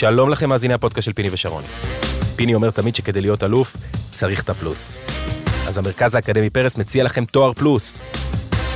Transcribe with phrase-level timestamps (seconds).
[0.00, 1.64] שלום לכם מאזיני הפודקאסט של פיני ושרון.
[2.36, 3.76] פיני אומר תמיד שכדי להיות אלוף,
[4.10, 4.98] צריך את הפלוס.
[5.68, 8.00] אז המרכז האקדמי פרס מציע לכם תואר פלוס.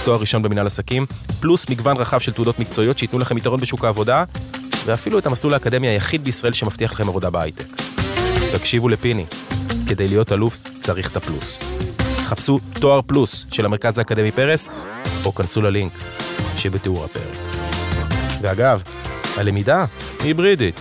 [0.04, 1.06] תואר ראשון במנהל עסקים,
[1.40, 4.24] פלוס מגוון רחב של תעודות מקצועיות שייתנו לכם יתרון בשוק העבודה,
[4.84, 7.66] ואפילו את המסלול האקדמי היחיד בישראל שמבטיח לכם עבודה בהייטק.
[8.52, 9.24] תקשיבו לפיני,
[9.86, 11.60] כדי להיות אלוף צריך את הפלוס.
[12.24, 14.68] חפשו תואר פלוס של המרכז האקדמי פרס,
[15.24, 15.92] או כנסו ללינק
[16.56, 17.38] שבתיאור הפרק.
[18.42, 18.82] ואגב,
[19.36, 19.84] הלמידה
[20.18, 20.80] היא היברידית.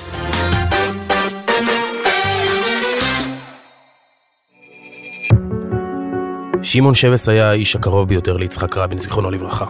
[6.73, 9.65] שמעון שבס היה האיש הקרוב ביותר ליצחק רבין, זיכרונו לברכה.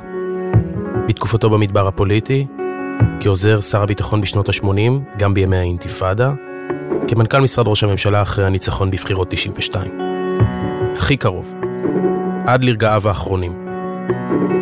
[1.08, 2.46] בתקופתו במדבר הפוליטי,
[3.20, 6.32] כעוזר שר הביטחון בשנות ה-80, גם בימי האינתיפאדה,
[7.08, 9.92] כמנכ"ל משרד ראש הממשלה אחרי הניצחון בבחירות 92.
[10.96, 11.54] הכי קרוב,
[12.46, 13.66] עד לרגעיו האחרונים.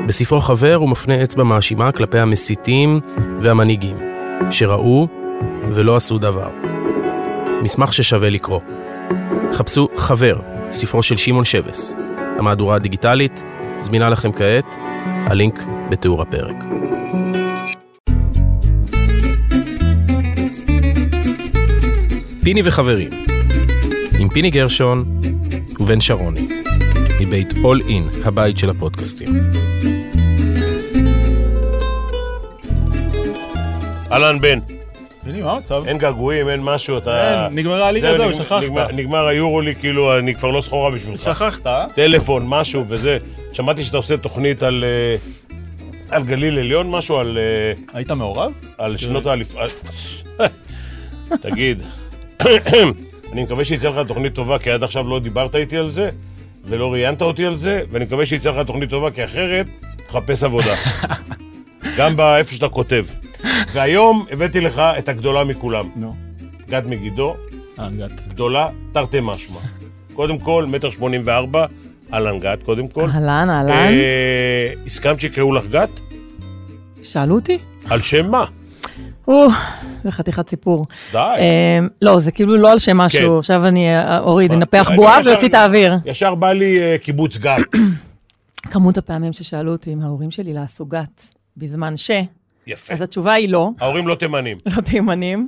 [0.08, 3.00] בספרו חבר הוא מפנה אצבע מאשימה כלפי המסיתים
[3.42, 3.98] והמנהיגים,
[4.50, 5.08] שראו
[5.72, 6.50] ולא עשו דבר.
[7.64, 8.60] מסמך ששווה לקרוא.
[9.54, 10.36] חפשו חבר,
[10.70, 11.96] ספרו של שמעון שבס.
[12.40, 13.44] המהדורה הדיגיטלית
[13.80, 16.56] זמינה לכם כעת, הלינק בתיאור הפרק.
[22.44, 23.10] פיני וחברים,
[24.20, 25.06] עם פיני גרשון
[25.80, 26.48] ובן שרוני,
[27.22, 29.30] מבית All In, הבית של הפודקאסטים.
[34.12, 34.60] אהלן בן,
[35.44, 35.84] מה המצב?
[35.88, 37.46] אין געגועים, אין משהו, אתה...
[37.46, 38.64] אין, נגמרה הליגה, זהו, שכחת.
[38.94, 41.20] נגמר- היורו לי, כאילו, אני כבר לא סחורה בשבילך.
[41.20, 41.86] שכחת, אה?
[41.96, 43.18] טלפון, משהו וזה.
[43.54, 44.84] שמעתי שאתה עושה תוכנית על...
[44.88, 45.16] אה,
[46.16, 48.52] על גליל עליון, משהו על, אה, היית מעורב?
[48.78, 49.56] על שנות האליפ...
[51.42, 51.84] תגיד,
[53.34, 56.10] אני מקווה שיצא לך תוכנית טובה, כי עד עכשיו לא דיברת איתי על זה,
[56.66, 59.66] ולא ראיינת אותי על זה, ואני מקווה שיצא לך תוכנית טובה, כי אחרת
[60.08, 60.76] תחפש עבודה.
[61.98, 63.06] גם באיפה שאתה כותב.
[63.74, 66.16] והיום הבאתי לך את הגדולה מכולם, נו.
[66.70, 67.36] גד מגידו,
[67.80, 68.28] אה, הגעת.
[68.28, 69.60] גדולה תרתי משמע.
[70.14, 71.66] קודם כל, מטר שמונים וארבע,
[72.14, 73.10] אהלן גת, קודם כל.
[73.10, 73.72] אהלן, אהלן.
[73.72, 75.90] אה, הסכמת שיקראו לך גת?
[77.04, 77.58] שאלו אותי?
[77.90, 78.46] על שם מה?
[79.28, 79.48] או,
[80.04, 80.86] זה חתיכת סיפור.
[81.12, 81.18] די.
[81.18, 82.98] אמ, לא, זה כאילו לא על שם כן.
[82.98, 84.52] משהו, עכשיו אני אה, אוריד?
[84.52, 85.94] אנפח אני בועה ואוציא את האוויר.
[86.06, 87.62] ישר בא לי אה, קיבוץ גת.
[88.72, 92.12] כמות הפעמים ששאלו אותי אם ההורים שלי לעשו גת בזמן ש,
[92.68, 92.94] יפה.
[92.94, 94.58] אז התשובה היא לא, ההורים לא תימנים.
[94.76, 95.48] לא תימנים.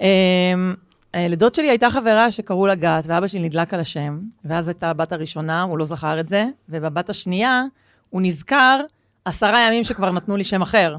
[0.00, 0.74] אמ,
[1.14, 5.12] לדוד שלי הייתה חברה שקראו לה גת, ואבא שלי נדלק על השם, ואז הייתה הבת
[5.12, 7.62] הראשונה, הוא לא זכר את זה, ובבת השנייה
[8.10, 8.80] הוא נזכר
[9.24, 10.96] עשרה ימים שכבר נתנו לי שם אחר.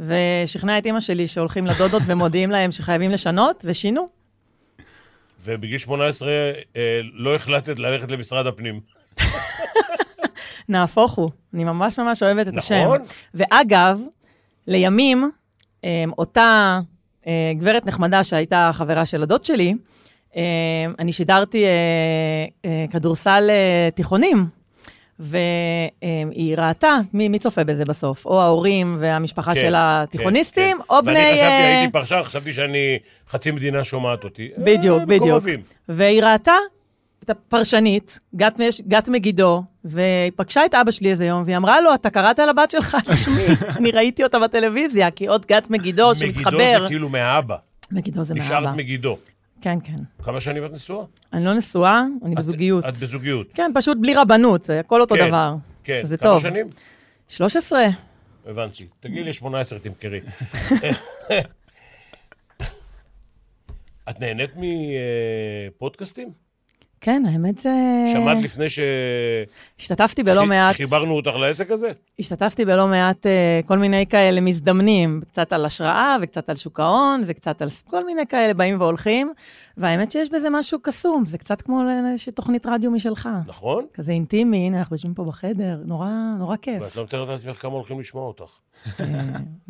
[0.00, 4.08] ושכנע את אימא שלי שהולכים לדודות ומודיעים להם שחייבים לשנות, ושינו.
[5.44, 6.28] ובגיל 18
[6.76, 8.80] אה, לא החלטת ללכת למשרד הפנים.
[10.68, 12.82] נהפוך הוא, אני ממש ממש אוהבת את השם.
[12.84, 12.98] נכון.
[13.34, 14.00] ואגב,
[14.66, 15.30] לימים,
[15.84, 15.88] אמ,
[16.18, 16.80] אותה
[17.26, 19.74] אה, גברת נחמדה שהייתה חברה של הדוד שלי,
[20.36, 20.40] אמ,
[20.98, 21.70] אני שידרתי אה,
[22.64, 23.50] אה, כדורסל
[23.94, 24.46] תיכונים,
[25.18, 28.26] והיא ראתה, מי, מי צופה בזה בסוף?
[28.26, 31.04] או ההורים והמשפחה כן, של התיכוניסטים, כן, או כן.
[31.04, 31.14] בני...
[31.14, 32.98] ואני חשבתי, הייתי פרשן, חשבתי שאני,
[33.30, 34.48] חצי מדינה שומעת אותי.
[34.58, 35.22] בדיוק, אה, בדיוק.
[35.22, 35.62] מקורבים.
[35.88, 36.52] והיא ראתה
[37.26, 41.94] את הפרשנית, גת, גת מגידו, והיא פגשה את אבא שלי איזה יום, והיא אמרה לו,
[41.94, 43.42] אתה קראת על הבת שלך על שמי,
[43.76, 46.50] אני ראיתי אותה בטלוויזיה, כי עוד גת מגידו שמתחבר.
[46.56, 47.56] מגידו זה כאילו מהאבא.
[47.92, 48.44] מגידו זה מאבא.
[48.46, 49.18] נשארת מגידו.
[49.60, 49.96] כן, כן.
[50.24, 51.04] כמה שנים את נשואה?
[51.32, 52.84] אני לא נשואה, אני את- בזוגיות.
[52.84, 53.46] את בזוגיות.
[53.54, 55.54] כן, פשוט בלי רבנות, זה הכל אותו כן, דבר.
[55.84, 56.00] כן.
[56.04, 56.42] זה כמה טוב.
[56.42, 56.66] שנים?
[57.28, 57.84] 13.
[58.46, 58.86] הבנתי.
[59.00, 60.20] תגידי לי 18, תמכרי.
[64.10, 66.28] את נהנית מפודקאסטים?
[67.00, 67.70] כן, האמת זה...
[68.12, 68.78] שמעת לפני ש...
[69.80, 71.88] השתתפתי בלא מעט, חיברנו אותך לעסק הזה?
[72.18, 77.22] השתתפתי בלא מעט אה, כל מיני כאלה מזדמנים, קצת על השראה וקצת על שוק ההון
[77.26, 79.32] וקצת על כל מיני כאלה באים והולכים,
[79.76, 81.80] והאמת שיש בזה משהו קסום, זה קצת כמו
[82.12, 83.28] איזושהי תוכנית רדיו משלך.
[83.46, 83.86] נכון?
[83.94, 86.08] כזה אינטימי, הנה, אנחנו יושבים פה בחדר, נורא,
[86.38, 86.96] נורא ואת כיף.
[86.96, 88.50] לא מתארת לעצמך כמה הולכים לשמוע אותך.
[89.00, 89.04] אה,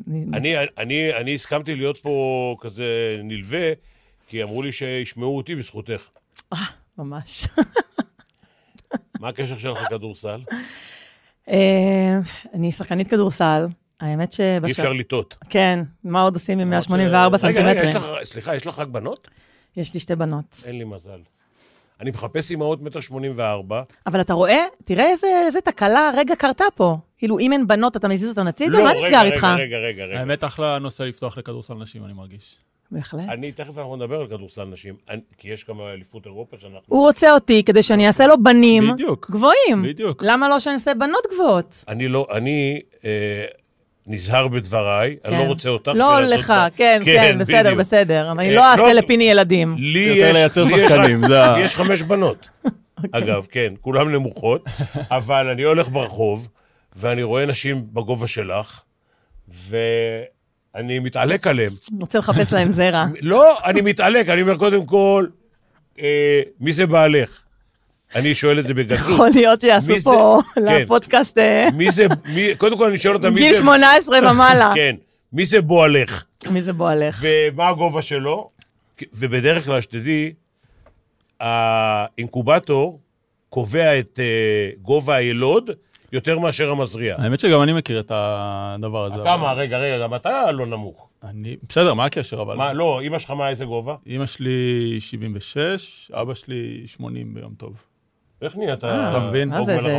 [0.09, 2.15] אני- אני, אני, אני הסכמתי להיות פה
[2.60, 2.84] כזה
[3.24, 3.72] נלווה,
[4.28, 6.01] כי אמרו לי שישמעו אותי בזכותך.
[6.98, 7.48] ממש.
[9.21, 10.41] מה הקשר שלך לכדורסל?
[11.48, 12.19] אה,
[12.54, 13.66] אני שחקנית כדורסל,
[14.01, 14.72] האמת אי שבשל...
[14.72, 15.37] אפשר לטעות.
[15.51, 17.97] כן, מה עוד עושים עם רגע, 184 רגע, יש סנטימטרים?
[17.97, 19.28] לך, סליחה, יש לך רק בנות?
[19.77, 20.63] יש לי שתי בנות.
[20.66, 21.21] אין לי מזל.
[22.01, 23.83] אני מחפש אימהות מטר שמונים וארבע.
[24.07, 26.97] אבל אתה רואה, תראה איזה, איזה תקלה רגע קרתה פה.
[27.19, 28.83] כאילו, אם אין בנות, אתה מזיז אותן הצידה?
[28.83, 29.45] מה נסגר לא, רגע, איתך?
[29.45, 30.19] רגע, רגע, רגע, רגע.
[30.19, 32.57] האמת, אחלה נושא לפתוח לכדורסל נשים, אני מרגיש.
[32.91, 33.28] בהחלט.
[33.28, 36.80] אני, תכף אנחנו נדבר על כדורסל נשים, אני- כי יש גם אליפות אירופה שאנחנו...
[36.86, 39.30] הוא רוצה אותי כדי שאני אעשה לו בנים בדיוק.
[39.30, 39.83] גבוהים.
[39.83, 40.22] בדיוק.
[40.27, 41.84] למה לא שאני אעשה בנות גבוהות?
[41.88, 43.44] אני לא, אני, אה,
[44.06, 45.47] נזהר בדבריי, אני לא כן.
[45.47, 45.91] רוצה אותך.
[45.94, 47.78] לא לך, בה- כן, כן, בסדר, בדיוק.
[47.78, 48.33] בסדר.
[48.33, 49.74] אני אה, לא אעשה לא, לפיני ילדים.
[49.78, 50.30] לי יותר
[50.66, 51.12] יש, לי
[51.62, 52.48] יש יש חמש בנות.
[52.65, 53.22] אוקיי.
[53.22, 54.65] אגב, כן, כולן נמוכות,
[55.10, 56.48] אבל אני הולך ברחוב,
[56.97, 58.80] ואני רואה נשים בגובה שלך,
[60.77, 61.71] ואני מתעלק עליהן.
[61.93, 63.05] אני רוצה לחפש להם זרע.
[63.21, 65.27] לא, אני מתעלק, אני אומר קודם כל,
[66.01, 67.41] אה, מי זה בעלך?
[68.17, 68.99] אני שואל את זה בגדול.
[68.99, 70.61] יכול להיות שיעשו פה כן.
[70.65, 73.59] לפודקאסט אה, מי זה, מי, קודם כל אני שואל אותה מי גיל זה...
[73.59, 74.73] 18 ומעלה.
[74.77, 74.97] כן,
[75.33, 76.25] מי זה בועלך?
[76.51, 77.23] מי זה בועלך?
[77.23, 78.51] ומה הגובה שלו?
[79.15, 80.33] ובדרך כלל, שתדעי,
[81.41, 83.01] האינקובטור
[83.49, 85.71] קובע את אה, גובה הילוד
[86.12, 87.16] יותר מאשר המזריע.
[87.18, 89.20] האמת שגם אני מכיר את הדבר הזה.
[89.20, 91.08] אתה מה, רגע, רגע, גם אתה לא נמוך.
[91.24, 91.56] אני...
[91.68, 92.56] בסדר, מה הקשר אבל?
[92.56, 93.94] מה, לא, אמא שלך מה, איזה גובה?
[94.06, 97.72] אמא שלי 76, אבא שלי 80 ביום טוב.
[98.42, 98.84] איך נהיית?
[98.84, 99.48] אה, אתה מבין?
[99.48, 99.98] מה זה, זה-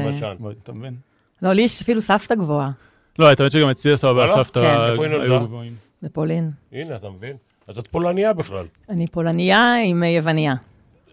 [0.64, 0.96] אתה מבין?
[1.42, 2.72] לא, לי יש אפילו סבתא גבוהה
[3.20, 4.32] לא, האמת שגם אצלי הסבא וואלה?
[4.32, 4.60] והסבתא
[5.00, 5.02] כן.
[5.22, 5.74] היו גבוהים.
[6.04, 6.52] בפולין.
[6.72, 7.36] הנה, אתה מבין?
[7.68, 8.66] אז את פולניה בכלל.
[8.90, 10.54] אני פולניה עם אה, יווניה.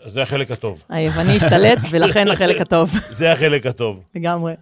[0.06, 0.82] זה החלק הטוב.
[0.88, 4.00] היווני השתלט, ולכן החלק הטוב, זה החלק הטוב.
[4.14, 4.54] לגמרי.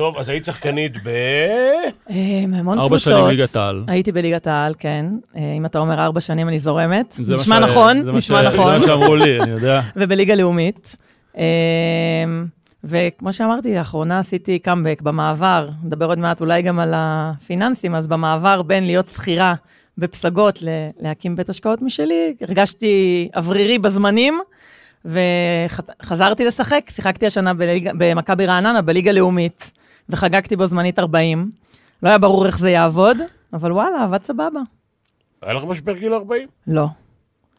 [0.00, 1.08] טוב, אז היית שחקנית ב...
[2.10, 2.14] אה,
[2.58, 3.12] המון ארבע קבוצות.
[3.12, 3.84] שנים ליגת העל.
[3.88, 5.06] הייתי בליגת העל, כן.
[5.36, 7.16] אה, אם אתה אומר ארבע שנים, אני זורמת.
[7.28, 8.72] נשמע נכון, נשמע נכון.
[8.72, 9.80] זה מה שאמרו לי, אני יודע.
[9.96, 10.96] ובליגה לאומית.
[11.38, 11.44] אה,
[12.84, 18.62] וכמו שאמרתי, לאחרונה עשיתי קאמבק במעבר, נדבר עוד מעט אולי גם על הפיננסים, אז במעבר
[18.62, 19.54] בין להיות שכירה
[19.98, 20.68] בפסגות ל-
[21.00, 24.40] להקים בית השקעות משלי, הרגשתי אוורירי בזמנים,
[25.04, 29.72] וחזרתי לשחק, שיחקתי השנה בליגה- במכבי רעננה, בליגה לאומית,
[30.12, 31.50] וחגגתי בו זמנית 40.
[32.02, 33.16] לא היה ברור איך זה יעבוד,
[33.52, 34.60] אבל וואלה, עבד סבבה.
[35.42, 36.48] היה לך משבר גיל 40?
[36.66, 36.86] לא.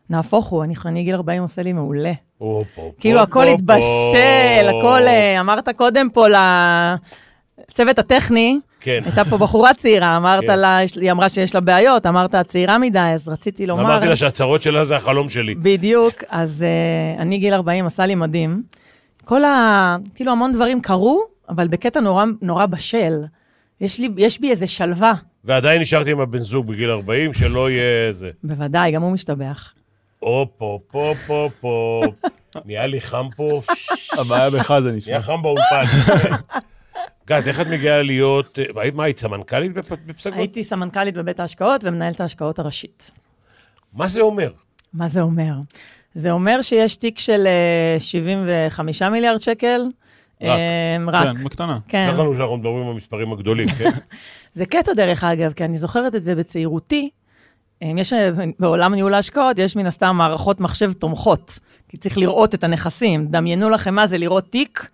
[0.09, 2.13] נהפוך הוא, אני, אני גיל 40 עושה לי מעולה.
[2.99, 4.69] כאילו, הכל התבשל.
[4.69, 5.01] הכל...
[5.07, 6.25] אה, אמרת קודם פה
[7.69, 9.01] לצוות הטכני, כן.
[9.05, 10.59] הייתה פה בחורה צעירה, אמרת כן.
[10.59, 13.81] לה, היא אמרה שיש לה בעיות, אמרת, את צעירה מדי, אז רציתי לומר...
[13.81, 15.55] אמרתי לה שהצרות שלה זה החלום שלי.
[15.55, 16.65] בדיוק, אז
[17.17, 18.63] uh, אני גיל 40, עשה לי מדהים.
[19.25, 19.95] כל ה...
[20.15, 21.21] כאילו, המון דברים קרו,
[21.51, 23.13] אבל בקטע נורא, נורא בשל.
[23.81, 25.13] יש, לי, יש בי איזה שלווה,
[25.43, 28.29] ועדיין נשארתי עם הבן זוג בגיל 40, שלא יהיה זה.
[28.43, 29.73] בוודאי, גם הוא משתבח.
[30.21, 32.01] או, פה, פה, פה, פה.
[32.65, 33.61] נהיה לי חם פה.
[34.17, 35.11] הבעיה בך זה נשמע.
[35.13, 35.83] נהיה חם באולפן.
[37.27, 38.59] גת, איך את מגיעה להיות...
[38.59, 40.37] אה, מה, היית סמנכ"לית בפ- בפסגות?
[40.37, 43.11] הייתי סמנכ"לית בבית ההשקעות ומנהלת ההשקעות הראשית.
[43.93, 44.51] מה זה אומר?
[44.93, 45.53] מה זה אומר?
[46.13, 49.81] זה אומר שיש תיק של אה, 75 מיליארד שקל.
[50.41, 50.49] רק.
[50.49, 51.37] אה, רק.
[51.37, 51.79] כן, בקטנה.
[51.87, 52.07] כן.
[52.09, 53.89] סלח לנו שאנחנו מדברים על המספרים הגדולים, כן?
[54.53, 57.09] זה קטע דרך אגב, כי אני זוכרת את זה בצעירותי.
[57.81, 58.13] יש,
[58.59, 61.59] בעולם ניהול ההשקעות יש מן הסתם מערכות מחשב תומכות,
[61.89, 63.27] כי צריך לראות את הנכסים.
[63.27, 64.89] דמיינו לכם מה זה לראות תיק,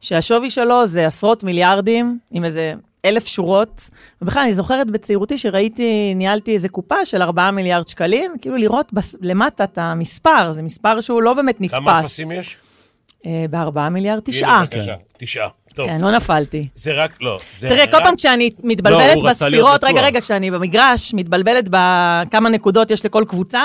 [0.00, 2.74] שהשווי שלו זה עשרות מיליארדים, עם איזה
[3.04, 3.90] אלף שורות.
[4.22, 9.16] ובכלל, אני זוכרת בצעירותי שראיתי, ניהלתי איזה קופה של 4 מיליארד שקלים, כאילו לראות בס,
[9.20, 11.78] למטה את המספר, זה מספר שהוא לא באמת נתפס.
[11.78, 12.56] כמה אפסים יש?
[13.26, 14.62] אה, ב-4 מיליארד, תשעה.
[14.62, 15.48] בבקשה, תשעה.
[15.74, 16.68] טוב, כן, לא נפלתי.
[16.74, 17.38] זה רק, לא.
[17.58, 20.00] זה תראה, כל רק- פעם כשאני לא, מתבלבלת להיות בספירות, רגע.
[20.02, 23.62] רגע, כשאני במגרש, מתבלבלת בכמה נקודות יש לכל קבוצה,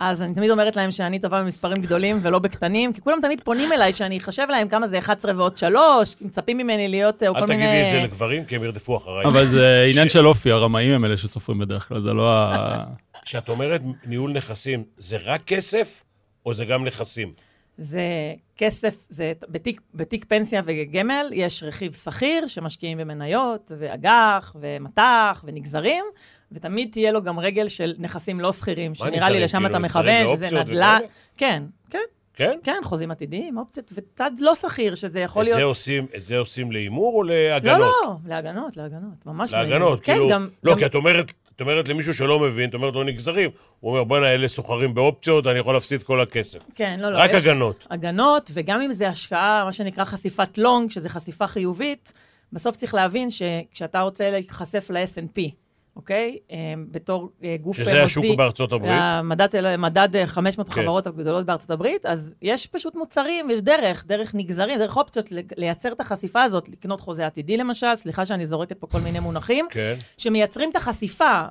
[0.00, 3.72] אז אני תמיד אומרת להם שאני טובה במספרים גדולים ולא בקטנים, כי כולם תמיד פונים
[3.72, 7.40] אליי שאני אחשב להם כמה זה 11 ועוד 3, מצפים ממני להיות אה, או אל
[7.40, 7.62] כל מיני...
[7.66, 9.24] תגידי את זה לגברים, כי הם ירדפו אחריי.
[9.26, 12.84] אבל זה עניין של אופי, הרמאים הם אלה שסופרים בדרך כלל, זה לא ה...
[13.24, 16.02] כשאת אומרת ניהול נכסים, זה רק כסף,
[16.46, 17.32] או זה גם נכסים?
[17.78, 18.02] זה
[18.56, 26.04] כסף, זה בתיק, בתיק פנסיה וגמל, יש רכיב שכיר שמשקיעים במניות, ואג"ח, ומט"ח, ונגזרים,
[26.52, 29.40] ותמיד תהיה לו גם רגל של נכסים לא שכירים, שנראה לי?
[29.40, 31.00] לשם כאילו, אתה מכוון, שזה נדל"ן.
[31.36, 31.98] כן, כן,
[32.34, 32.58] כן?
[32.62, 35.58] כן, חוזים עתידיים, אופציות, וצד לא שכיר, שזה יכול את להיות...
[35.58, 37.78] זה עושים- את זה עושים להימור או לא, להגנות?
[38.04, 40.28] לא, להגנות, להגנות, ממש להגנות, כן, כאילו...
[40.28, 40.48] גם...
[40.64, 43.50] לא, גם- כי את אומרת, את אומרת למישהו שלא מבין, את אומרת לו נגזרים.
[43.80, 46.58] הוא אומר, בוא'נה, אלה סוחרים באופציות, אני יכול להפסיד כל הכסף.
[46.74, 47.18] כן, לא, לא.
[47.18, 47.86] רק הגנות.
[47.90, 52.12] הגנות, וגם אם זה השקעה, מה שנקרא חשיפת לונג, שזה חשיפה חיובית,
[52.52, 55.40] בסוף צריך להבין שכשאתה רוצה להיחשף ל-S&P,
[55.96, 56.38] אוקיי?
[56.52, 58.92] אה, בתור אה, גוף שזה השוק בארצות הברית.
[58.94, 60.72] המדד, מדד אה, 500 כן.
[60.80, 65.26] החברות הגדולות בארצות הברית, אז יש פשוט מוצרים, יש דרך, דרך נגזרים, דרך אופציות
[65.56, 69.66] לייצר את החשיפה הזאת, לקנות חוזה עתידי למשל, סליחה שאני זורקת פה כל מיני מונחים,
[69.70, 69.94] כן.
[70.18, 71.42] שמייצרים את החשיפה.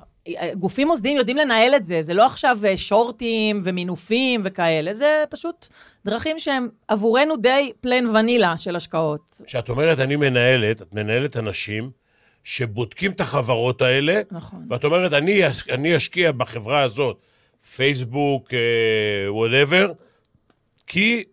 [0.58, 5.68] גופים מוסדיים יודעים לנהל את זה, זה לא עכשיו אה, שורטים ומינופים וכאלה, זה פשוט
[6.04, 9.40] דרכים שהם עבורנו די plain vanilla של השקעות.
[9.46, 11.90] כשאת אומרת אני מנהלת, את מנהלת אנשים
[12.46, 14.66] שבודקים את החברות האלה, נכון.
[14.70, 17.20] ואת אומרת, אני, אני אשקיע בחברה הזאת,
[17.76, 18.48] פייסבוק,
[19.28, 19.92] whatever,
[20.86, 21.24] כי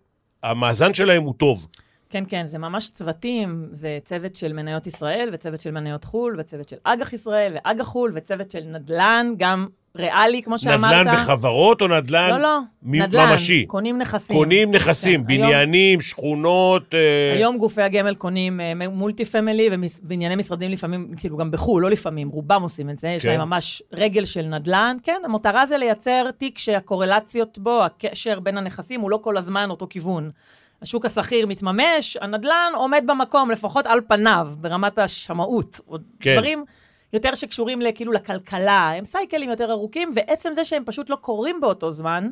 [0.43, 1.67] המאזן שלהם הוא טוב.
[2.09, 6.69] כן, כן, זה ממש צוותים, זה צוות של מניות ישראל, וצוות של מניות חו"ל, וצוות
[6.69, 9.67] של אג"ח ישראל, ואג"ח חו"ל, וצוות של נדל"ן, גם
[9.97, 10.93] ריאלי, כמו שאמרת.
[11.07, 13.65] נדל"ן בחברות או נדל"ן לא, לא, מ- נדל"ן, ממשי?
[13.65, 14.37] קונים נכסים.
[14.37, 16.93] קונים נכסים, כן, היום- בניינים, שכונות...
[16.93, 21.89] אה, היום גופי הגמל קונים אה, מולטי פמילי ובנייני משרדים לפעמים, כאילו גם בחו"ל, לא
[21.89, 23.29] לפעמים, רובם עושים את זה, יש כן.
[23.29, 24.97] להם ממש רגל של נדל"ן.
[25.03, 29.87] כן, המטרה זה לייצר תיק שהקורלציות בו, הקשר בין הנכסים הוא לא כל הזמן אותו
[29.89, 30.31] כיוון.
[30.81, 35.79] השוק השכיר מתממש, הנדל"ן עומד במקום, לפחות על פניו, ברמת השמאות.
[35.87, 36.33] או כן.
[36.35, 36.65] דברים
[37.13, 41.91] יותר שקשורים כאילו לכלכלה, הם סייקלים יותר ארוכים, ועצם זה שהם פשוט לא קורים באותו
[41.91, 42.31] זמן,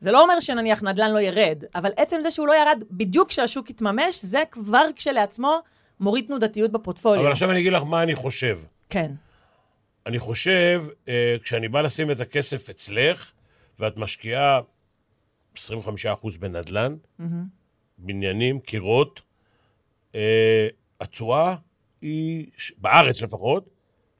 [0.00, 3.70] זה לא אומר שנניח נדל"ן לא ירד, אבל עצם זה שהוא לא ירד בדיוק כשהשוק
[3.70, 5.60] יתממש, זה כבר כשלעצמו
[6.00, 7.22] מוריד תנודתיות בפורטפוליו.
[7.22, 8.58] אבל עכשיו אני אגיד לך מה אני חושב.
[8.88, 9.12] כן.
[10.06, 13.32] אני חושב, אה, כשאני בא לשים את הכסף אצלך,
[13.78, 14.60] ואת משקיעה
[15.56, 15.58] 25%
[16.38, 16.96] בנדל"ן,
[17.98, 19.20] בניינים, קירות,
[20.14, 20.68] אה,
[21.00, 21.56] התשואה
[22.02, 22.46] היא,
[22.78, 23.73] בארץ לפחות,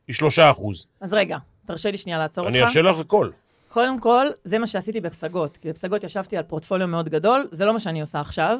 [0.08, 0.62] היא 3%.
[1.00, 2.56] אז רגע, תרשה לי שנייה לעצור אותך.
[2.56, 3.30] אני ארשה לך הכל.
[3.68, 5.56] קודם כל, זה מה שעשיתי בפסגות.
[5.56, 8.58] כי בפסגות ישבתי על פורטפוליו מאוד גדול, זה לא מה שאני עושה עכשיו.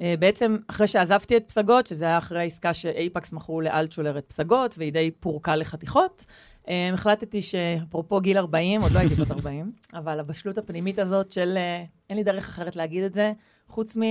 [0.00, 4.74] אה, בעצם, אחרי שעזבתי את פסגות, שזה היה אחרי העסקה שאייפקס מכרו לאלטשולר את פסגות,
[4.78, 6.26] והיא די פורקה לחתיכות,
[6.68, 11.54] אה, החלטתי שאפרופו גיל 40, עוד לא הייתי בת 40, אבל הבשלות הפנימית הזאת של,
[11.56, 13.32] אה, אין לי דרך אחרת להגיד את זה,
[13.68, 14.02] חוץ מ...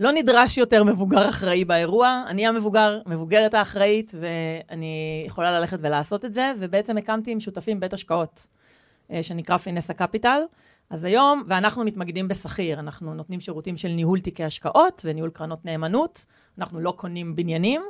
[0.00, 6.34] לא נדרש יותר מבוגר אחראי באירוע, אני המבוגר, מבוגרת האחראית, ואני יכולה ללכת ולעשות את
[6.34, 8.46] זה, ובעצם הקמתי עם שותפים בית השקעות.
[9.12, 10.40] אה, שנקרא פינסה קפיטל.
[10.90, 16.24] אז היום, ואנחנו מתמקדים בשכיר, אנחנו נותנים שירותים של ניהול תיקי השקעות וניהול קרנות נאמנות.
[16.58, 17.82] אנחנו לא קונים בניינים,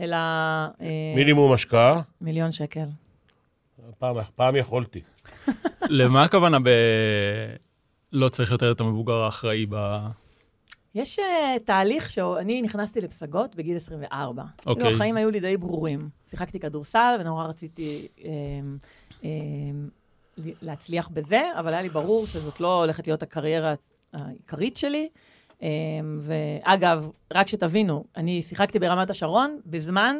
[0.00, 2.84] אלא אה, מינימום השקעה, מיליון שקל.
[3.98, 5.00] פעם, פעם יכולתי.
[5.82, 6.68] למה הכוונה ב...
[8.12, 9.98] לא צריך יותר את המבוגר האחראי ב...
[10.94, 11.22] יש uh,
[11.64, 14.42] תהליך שאני נכנסתי לפסגות בגיל 24.
[14.66, 14.82] אוקיי.
[14.82, 16.08] כאילו, החיים היו לי די ברורים.
[16.30, 18.30] שיחקתי כדורסל ונורא רציתי אה,
[19.24, 19.30] אה,
[20.38, 23.74] להצליח בזה, אבל היה לי ברור שזאת לא הולכת להיות הקריירה
[24.12, 25.08] העיקרית שלי.
[25.62, 25.68] אה,
[26.20, 30.16] ואגב, רק שתבינו, אני שיחקתי ברמת השרון בזמן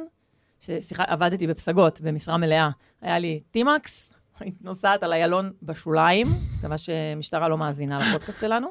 [0.60, 2.70] שעבדתי בפסגות במשרה מלאה.
[3.02, 6.26] היה לי טימקס, היית נוסעת על איילון בשוליים,
[6.58, 8.68] מקווה שמשטרה לא מאזינה לפודקאסט שלנו.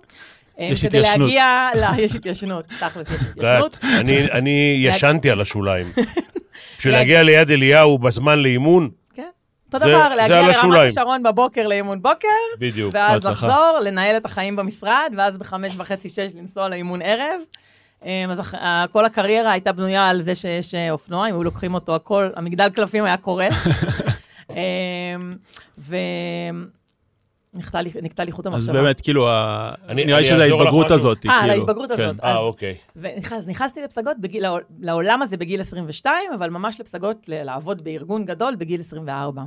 [0.57, 1.27] יש כדי התיישנות.
[1.27, 1.99] להגיע, ל...
[2.03, 3.77] יש התיישנות, תכלס יש התיישנות.
[3.99, 5.87] אני, אני ישנתי על השוליים.
[6.79, 9.23] בשביל להגיע ליד אליהו בזמן לאימון, כן.
[9.67, 10.91] אותו זה- דבר, זה להגיע על לרמת.
[10.91, 12.27] השרון בבוקר לאימון בוקר,
[12.59, 12.93] בדיוק.
[12.93, 13.47] ואז בהצלחה.
[13.47, 17.39] לחזור, לנהל את החיים במשרד, ואז בחמש וחצי, שש לנסוע לאימון ערב.
[18.05, 21.43] אמ, אז אח- ה- כל הקריירה הייתה בנויה על זה שיש אה, אופנוע, אם היו
[21.43, 23.67] לוקחים אותו, הכל, המגדל קלפים היה קורס.
[24.49, 24.55] אמ,
[25.79, 25.95] ו...
[27.57, 28.73] נקטע לי חוט אז המחשבה.
[28.73, 30.91] באמת, כאילו, ה- אני- נראה לי שזה ההתבגרות.
[30.91, 31.25] הזאת.
[31.25, 31.55] אה, כאילו.
[31.55, 32.03] להתבגרות כן.
[32.03, 32.19] הזאת.
[32.23, 32.75] אה, אז- אוקיי.
[32.95, 38.25] ונכנס, נכנסתי לפסגות בגיל, לעול- לעולם הזה בגיל 22, אבל ממש לפסגות ל- לעבוד בארגון
[38.25, 39.43] גדול בגיל 24.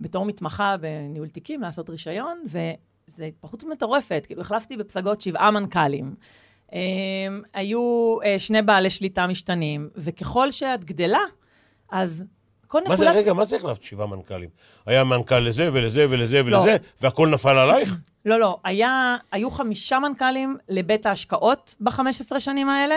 [0.00, 4.22] בתור מתמחה בניהול תיקים, לעשות רישיון, וזו התפתחות מטורפת.
[4.26, 6.14] כאילו, החלפתי בפסגות שבעה מנכ"לים.
[6.66, 6.72] Um,
[7.54, 7.80] היו
[8.20, 11.18] uh, שני בעלי שליטה משתנים, וככל שאת גדלה,
[11.92, 12.24] אז
[12.66, 13.10] כל מה זה.
[13.10, 14.48] רגע, מה זה החלפת שבעה מנכ"לים?
[14.86, 16.56] היה מנכ"ל לזה ולזה ולזה לא.
[16.56, 17.96] ולזה, והכל נפל עלייך?
[18.24, 22.96] לא, לא, היה, היו חמישה מנכ"לים לבית ההשקעות ב-15 שנים האלה,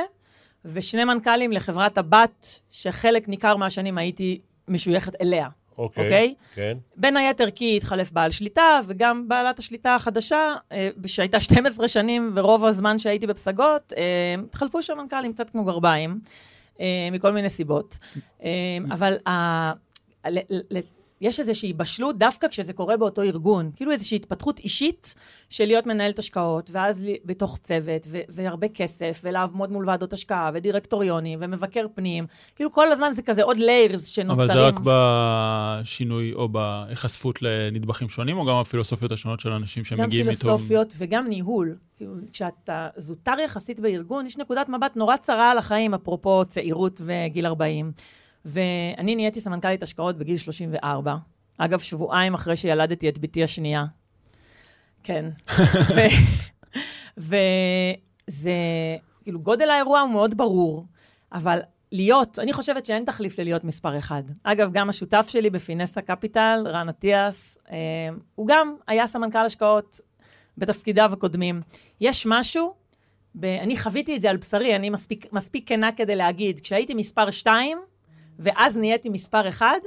[0.65, 5.47] ושני מנכ"לים לחברת הבת, שחלק ניכר מהשנים הייתי משויכת אליה.
[5.79, 6.03] אוקיי.
[6.03, 6.33] אוקיי?
[6.55, 6.77] כן.
[6.95, 12.65] בין היתר כי התחלף בעל שליטה, וגם בעלת השליטה החדשה, אה, שהייתה 12 שנים, ורוב
[12.65, 16.19] הזמן שהייתי בפסגות, אה, התחלפו שם מנכ"לים קצת כמו גרביים,
[17.11, 17.99] מכל מיני סיבות.
[18.43, 18.49] אה,
[18.91, 19.17] אבל
[21.21, 23.71] יש איזושהי בשלות דווקא כשזה קורה באותו ארגון.
[23.75, 25.15] כאילו איזושהי התפתחות אישית
[25.49, 31.39] של להיות מנהלת השקעות, ואז בתוך צוות, ו- והרבה כסף, ולעמוד מול ועדות השקעה, ודירקטוריונים,
[31.41, 32.25] ומבקר פנים.
[32.55, 34.39] כאילו כל הזמן זה כזה עוד ליירס שנוצרים.
[34.39, 39.85] אבל זה רק בשינוי או בהיחשפות לנדבכים שונים, או גם הפילוסופיות השונות של אנשים גם
[39.85, 40.39] שמגיעים איתו?
[40.39, 41.75] פילוסופיות וגם ניהול.
[41.97, 47.45] כאילו, כשאתה זוטר יחסית בארגון, יש נקודת מבט נורא צרה על החיים, אפרופו צעירות וגיל
[47.45, 47.91] 40.
[48.45, 51.15] ואני נהייתי סמנכ"לית השקעות בגיל 34.
[51.57, 53.85] אגב, שבועיים אחרי שילדתי את בתי השנייה.
[55.03, 55.25] כן.
[57.17, 58.51] וזה,
[59.23, 60.85] כאילו, גודל האירוע הוא מאוד ברור,
[61.33, 61.59] אבל
[61.91, 64.23] להיות, אני חושבת שאין תחליף ללהיות מספר אחד.
[64.43, 67.77] אגב, גם השותף שלי בפינסה קפיטל, רן אטיאס, אה,
[68.35, 69.99] הוא גם היה סמנכ"ל השקעות
[70.57, 71.61] בתפקידיו הקודמים.
[72.01, 72.73] יש משהו,
[73.35, 77.31] ב, אני חוויתי את זה על בשרי, אני מספיק, מספיק כנה כדי להגיד, כשהייתי מספר
[77.31, 77.77] שתיים,
[78.39, 79.79] ואז נהייתי מספר אחד,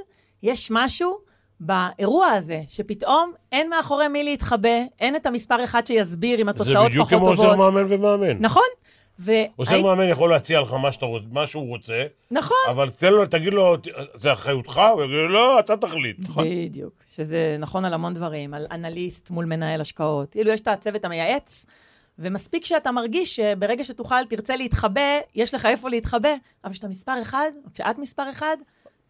[0.43, 1.17] יש משהו
[1.59, 6.89] באירוע הזה, שפתאום אין מאחורי מי להתחבא, אין את המספר אחד שיסביר אם זה התוצאות
[6.89, 7.45] בדיוק פחות כמו טובות.
[7.45, 8.37] עוזר מאמן ומאמן.
[8.39, 8.63] נכון,
[9.55, 12.57] עוזר מאמן יכול להציע לך מה, שאתה, מה שהוא רוצה, נכון.
[12.69, 13.75] אבל תן לו, תגיד לו,
[14.15, 14.81] זה אחריותך?
[14.93, 16.17] הוא יגיד לא, אתה תחליט.
[16.29, 20.31] בדיוק, שזה נכון על המון דברים, על אנליסט מול מנהל השקעות.
[20.31, 21.65] כאילו, יש את הצוות המייעץ,
[22.19, 27.51] ומספיק שאתה מרגיש שברגע שתוכל, תרצה להתחבא, יש לך איפה להתחבא, אבל כשאתה מספר אחד,
[27.65, 28.57] או כשאת מספר אחד,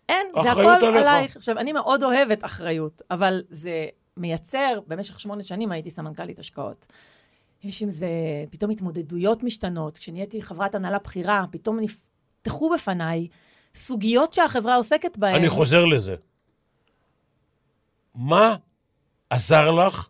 [0.10, 0.84] אין, זה הכל עליך.
[0.84, 1.36] עלייך.
[1.36, 3.86] עכשיו, אני מאוד אוהבת אחריות, אבל זה
[4.18, 6.88] מייצר, במשך שמונה שנים הייתי סמנכ"לית השקעות.
[7.64, 8.08] יש עם זה
[8.52, 9.98] פתאום התמודדויות משתנות.
[9.98, 13.28] כשנהייתי חברת הנהלה בכירה, פתאום נפתחו בפניי
[13.76, 15.36] סוגיות שהחברה עוסקת בהן.
[15.36, 16.16] אני חוזר לזה.
[18.16, 18.56] מה
[19.30, 20.08] עזר לך,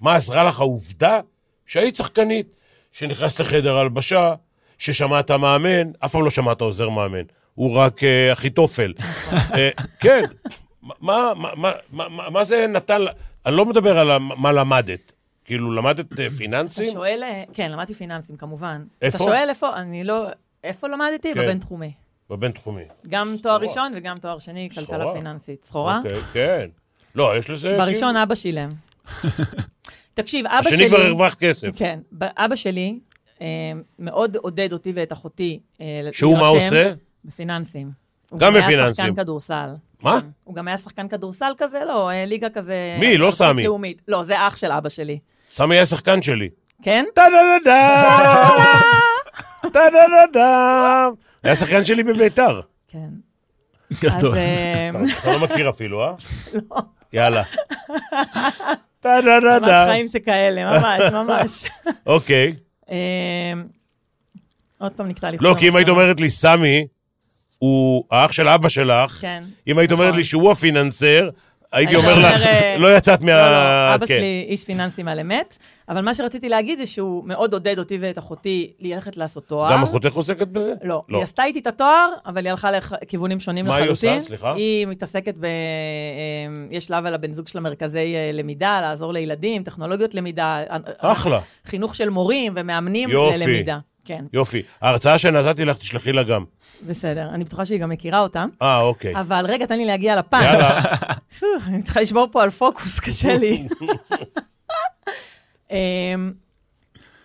[0.00, 1.20] מה עזרה לך העובדה
[1.66, 2.46] שהיית שחקנית,
[2.92, 4.34] שנכנסת לחדר הלבשה,
[4.78, 7.22] ששמעת מאמן, אף פעם לא שמעת עוזר מאמן,
[7.54, 8.92] הוא רק אה, אחיתופל.
[9.56, 9.70] אה,
[10.00, 10.22] כן,
[11.00, 13.00] מה, מה, מה, מה, מה, זה נתן,
[13.46, 15.12] אני לא מדבר על מה למדת.
[15.44, 16.92] כאילו, למדת אה, אתה פיננסים?
[16.92, 18.84] שואל, אה, כן, למדתי פיננסים כמובן.
[19.02, 19.16] איפה?
[19.16, 20.26] אתה שואל איפה, אני לא,
[20.64, 21.34] איפה למדתי?
[21.34, 21.40] כן.
[21.40, 21.92] בבינתחומי.
[22.30, 22.82] בבינתחומי.
[23.08, 24.86] גם תואר ראשון וגם תואר שני, סחורה.
[24.86, 25.64] כלכלה פיננסית.
[25.64, 25.98] סחורה?
[25.98, 26.68] אוקיי, כן.
[27.14, 27.76] לא, יש לזה...
[27.78, 28.68] בראשון אבא שילם.
[30.16, 30.86] תקשיב, אבא כאילו- שלי...
[30.86, 31.68] השני כבר הרווחת כסף.
[31.76, 32.98] כן, אבא שלי
[33.40, 33.46] אה,
[33.98, 36.92] מאוד עודד אותי ואת אחותי אה, שהוא מה להירשם עושה?
[37.24, 37.90] בפיננסים.
[38.30, 38.94] הוא גם היה בפיננסים.
[39.06, 39.68] שחקן כדורסל.
[40.02, 40.20] מה?
[40.20, 40.26] כן.
[40.44, 42.96] הוא גם היה שחקן כדורסל כזה, לא, אה, ליגה כזה...
[43.00, 43.18] מי?
[43.18, 43.64] לא סמי.
[43.64, 44.02] לאומית.
[44.08, 45.18] לא, זה אח של אבא שלי.
[45.50, 46.48] סמי היה שחקן שלי.
[46.82, 47.04] כן?
[47.14, 48.14] טה-דה-דה-דה!
[49.72, 51.08] טה-דה-דה-דה!
[51.42, 52.60] היה שחקן שלי בביתר.
[52.88, 53.08] כן.
[53.92, 54.30] גדול.
[54.30, 54.36] אז...
[54.36, 54.90] אה,
[55.22, 56.12] אתה לא מכיר אפילו, אה?
[56.54, 56.76] לא.
[57.12, 57.42] יאללה.
[59.42, 59.88] ממש.
[59.88, 61.64] חיים שכאלה, ממש, ממש.
[62.06, 62.54] אוקיי.
[62.90, 63.52] אה,
[64.78, 65.36] עוד פעם נקטע לי.
[65.40, 65.88] לא, כי אם היית.
[65.88, 66.86] אומרת לי, סמי,
[67.58, 69.44] הוא האח של אבא שלך, כן.
[69.66, 70.18] אם היית אומרת נכון.
[70.18, 71.28] לי שהוא הפיננסר,
[71.76, 73.32] הייתי היית אומר לך, אה, לא יצאת מה...
[73.32, 74.14] לא, לא, אבא כן.
[74.14, 78.18] שלי איש פיננסים על אמת, אבל מה שרציתי להגיד זה שהוא מאוד עודד אותי ואת
[78.18, 79.72] אחותי ללכת לעשות תואר.
[79.72, 80.72] גם אחותך עוסקת בזה?
[80.82, 81.18] לא, לא.
[81.18, 82.70] היא עשתה איתי את התואר, אבל היא הלכה
[83.02, 84.10] לכיוונים שונים מה לחלוטין.
[84.10, 84.28] היא עושה?
[84.28, 84.54] סליחה?
[84.54, 85.44] היא מתעסקת ב...
[85.44, 85.50] אה,
[86.70, 90.62] יש לה ולבן זוג שלה מרכזי אה, למידה, לעזור לילדים, טכנולוגיות למידה.
[90.70, 91.40] אה, אחלה.
[91.64, 93.64] חינוך של מורים ומאמנים יופי.
[94.06, 94.62] כן, יופי.
[94.80, 96.44] ההרצאה שנתתי לך, תשלחי לה גם.
[96.86, 97.28] בסדר.
[97.28, 98.48] אני בטוחה שהיא גם מכירה אותם.
[98.62, 99.20] אה, אוקיי.
[99.20, 100.44] אבל רגע, תן לי להגיע לפאנץ'.
[100.44, 100.70] יאללה.
[101.66, 103.66] אני צריכה לשמור פה על פוקוס, קשה לי.
[105.70, 106.32] אמ,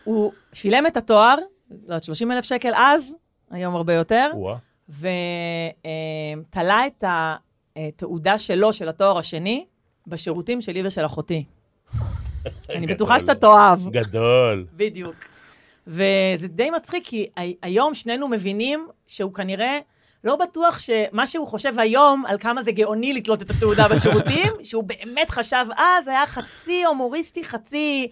[0.03, 3.15] הוא שילם את התואר, לא יודעת, 30 אלף שקל אז,
[3.51, 4.31] היום הרבה יותר.
[6.49, 7.03] ותלה את
[7.75, 9.65] התעודה שלו, של התואר השני,
[10.07, 11.43] בשירותים שלי ושל אחותי.
[12.75, 12.87] אני.
[12.87, 13.89] בטוחה שאתה תאהב.
[13.89, 14.65] גדול.
[14.73, 15.30] בדיוק.
[15.91, 19.79] וזה די מצחיק, כי הי- היום שנינו מבינים שהוא כנראה
[20.23, 24.83] לא בטוח שמה שהוא חושב היום על כמה זה גאוני לתלות את התעודה בשירותים, שהוא
[24.83, 28.07] באמת חשב אז, היה חצי הומוריסטי, חצי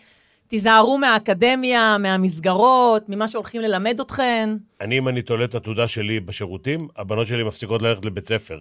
[0.47, 4.49] תיזהרו מהאקדמיה, מהמסגרות, ממה שהולכים ללמד אתכן.
[4.81, 8.59] אני, אם אני תולה את התעודה שלי בשירותים, הבנות שלי מפסיקות ללכת לבית ספר.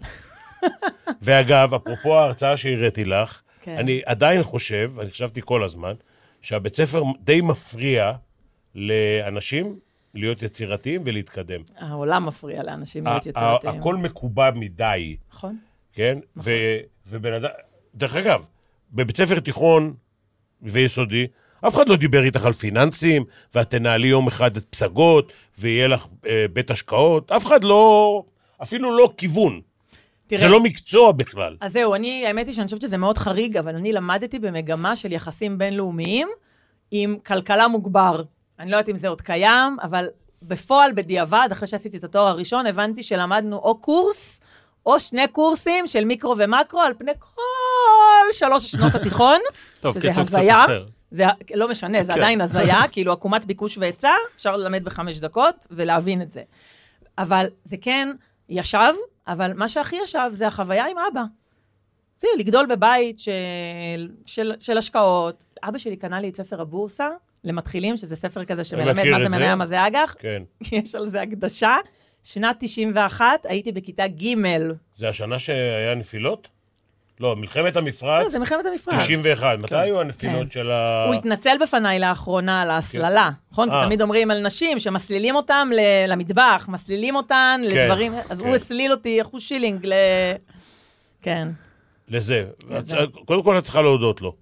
[1.23, 3.77] ואגב, אפרופו ההרצאה שהראיתי לך, כן.
[3.79, 5.93] אני עדיין חושב, אני חשבתי כל הזמן,
[6.43, 8.13] שהבית ספר די מפריע
[8.79, 9.79] לאנשים
[10.15, 11.61] להיות יצירתיים ולהתקדם.
[11.79, 13.81] העולם מפריע לאנשים להיות יצירתיים.
[13.81, 15.57] הכל מקובע מדי, נכון?
[15.93, 16.19] כן?
[16.37, 17.49] ו- ובן אדם...
[17.95, 18.45] דרך אגב,
[18.93, 19.95] בבית ספר תיכון
[20.63, 21.27] ויסודי,
[21.67, 26.07] אף אחד לא דיבר איתך על פיננסים, ואת תנהלי יום אחד את פסגות, ויהיה לך
[26.27, 28.23] אה, בית השקעות, אף אחד לא...
[28.63, 29.61] אפילו לא כיוון.
[30.27, 31.57] תראה, זה לא מקצוע בכלל.
[31.61, 35.13] אז זהו, אני, האמת היא שאני חושבת שזה מאוד חריג, אבל אני למדתי במגמה של
[35.13, 36.29] יחסים בינלאומיים
[36.91, 38.23] עם כלכלה מוגבר.
[38.59, 40.09] אני לא יודעת אם זה עוד קיים, אבל
[40.43, 44.41] בפועל, בדיעבד, אחרי שעשיתי את התואר הראשון, הבנתי שלמדנו או קורס,
[44.87, 49.41] או שני קורסים של מיקרו ומקרו על פני כל שלוש שנות התיכון,
[49.81, 50.65] טוב, שזה הזיה.
[51.11, 52.19] זה לא משנה, זה כן.
[52.19, 56.43] עדיין הזיה, כאילו עקומת ביקוש והיצע, אפשר ללמד בחמש דקות ולהבין את זה.
[57.19, 58.09] אבל זה כן
[58.49, 58.93] ישב,
[59.27, 61.23] אבל מה שהכי ישב זה החוויה עם אבא.
[62.19, 65.45] תראי, לגדול בבית של, של, של השקעות.
[65.63, 67.09] אבא שלי קנה לי את ספר הבורסה
[67.45, 69.29] למתחילים, שזה ספר כזה שמלמד מה זה.
[69.29, 70.15] מניה, מה זה אג"ח.
[70.19, 70.43] כן.
[70.73, 71.77] יש על זה הקדשה.
[72.25, 74.35] שנת 91, הייתי בכיתה ג'.
[74.95, 76.49] זה השנה שהיה נפילות?
[77.21, 78.95] לא, מלחמת המפרץ, לא, זה מלחמת המפרץ.
[79.05, 79.59] 91.
[79.59, 80.51] מתי היו הנפילות כן.
[80.51, 81.05] של ה...
[81.07, 83.71] הוא התנצל בפניי לאחרונה על ההסללה, נכון?
[83.71, 83.85] כי אה.
[83.85, 88.47] תמיד אומרים על נשים שמסלילים אותם ל- למטבח, מסלילים אותן כן, לדברים, אז כן.
[88.47, 89.93] הוא הסליל אותי, איך הוא שילינג ל...
[91.23, 91.49] כן,
[92.09, 92.45] לזה.
[92.71, 93.03] לזה.
[93.03, 94.35] את- קודם כל את צריכה להודות לו.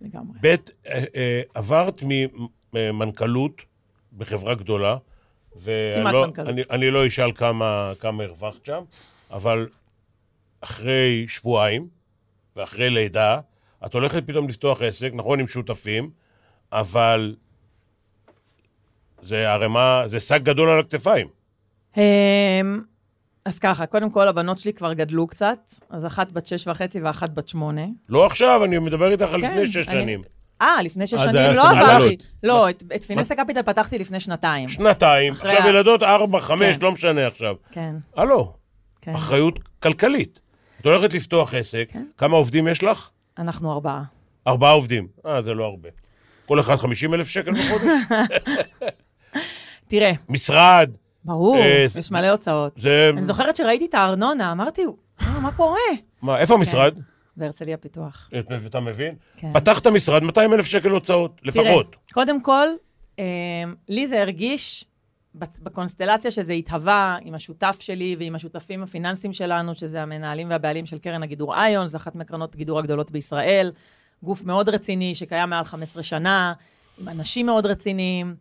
[0.00, 0.38] לגמרי.
[0.42, 2.02] ב', אה, אה, עברת
[2.72, 3.62] ממנכ"לות
[4.18, 4.96] בחברה גדולה,
[5.56, 6.48] ואני לא, מנכ"לות.
[6.48, 8.84] אני, אני לא אשאל כמה, כמה הרווחת שם,
[9.30, 9.68] אבל
[10.60, 11.88] אחרי שבועיים
[12.56, 13.40] ואחרי לידה,
[13.86, 16.10] את הולכת פתאום לפתוח עסק, נכון, עם שותפים,
[16.72, 17.36] אבל
[19.22, 21.28] זה ערימה, זה שק גדול על הכתפיים.
[23.50, 25.58] אז ככה, קודם כל, הבנות שלי כבר גדלו קצת,
[25.90, 27.82] אז אחת בת שש וחצי ואחת בת שמונה.
[28.08, 30.22] לא עכשיו, אני מדבר איתך על כן, לפני שש אני- שנים.
[30.62, 32.16] אה, לפני שש אה, שנים לא עברתי.
[32.42, 34.68] לא, את- את פינסה קפיטל פתחתי לפני שנתיים.
[34.68, 36.82] שנתיים, עכשיו ילדות ארבע, חמש, כן.
[36.82, 37.54] לא משנה עכשיו.
[37.72, 38.52] כן, הלו,
[39.02, 39.14] כן.
[39.14, 40.40] אחריות כלכלית.
[40.80, 41.88] את הולכת לפתוח עסק.
[42.18, 43.10] כמה עובדים יש לך?
[43.38, 44.02] אנחנו ארבעה.
[44.46, 45.06] ארבעה עובדים.
[45.26, 45.88] אה, זה לא הרבה.
[46.46, 47.84] כל אחד 50 אלף שקל בחודש?
[49.88, 50.90] תראה, משרד,
[51.24, 52.72] ברור, אה, יש מלא הוצאות.
[52.76, 53.10] זה...
[53.12, 54.82] אני זוכרת שראיתי את הארנונה, אמרתי,
[55.20, 55.78] "אה, מה קורה?
[56.22, 56.94] מה, איפה המשרד?
[57.36, 58.30] בהרצליה פיתוח.
[58.66, 59.14] אתה מבין?
[59.36, 59.52] כן.
[59.52, 61.86] פתחת משרד, 200 אלף שקל הוצאות, לפחות.
[61.90, 62.66] תראה, קודם כל,
[63.18, 63.24] אה,
[63.88, 64.84] לי זה הרגיש,
[65.34, 71.22] בקונסטלציה שזה התהווה עם השותף שלי ועם השותפים הפיננסיים שלנו, שזה המנהלים והבעלים של קרן
[71.22, 73.72] הגידור איון, זו אחת מקרנות הגידור הגדולות בישראל,
[74.22, 76.52] גוף מאוד רציני שקיים מעל 15 שנה,
[77.00, 78.34] עם אנשים מאוד רציניים,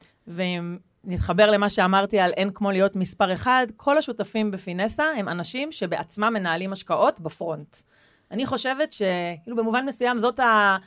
[1.10, 6.34] ונתחבר למה שאמרתי על אין כמו להיות מספר אחד, כל השותפים בפינסה הם אנשים שבעצמם
[6.34, 7.78] מנהלים השקעות בפרונט.
[8.32, 10.78] אני חושבת שכאילו במובן מסוים זאת ה...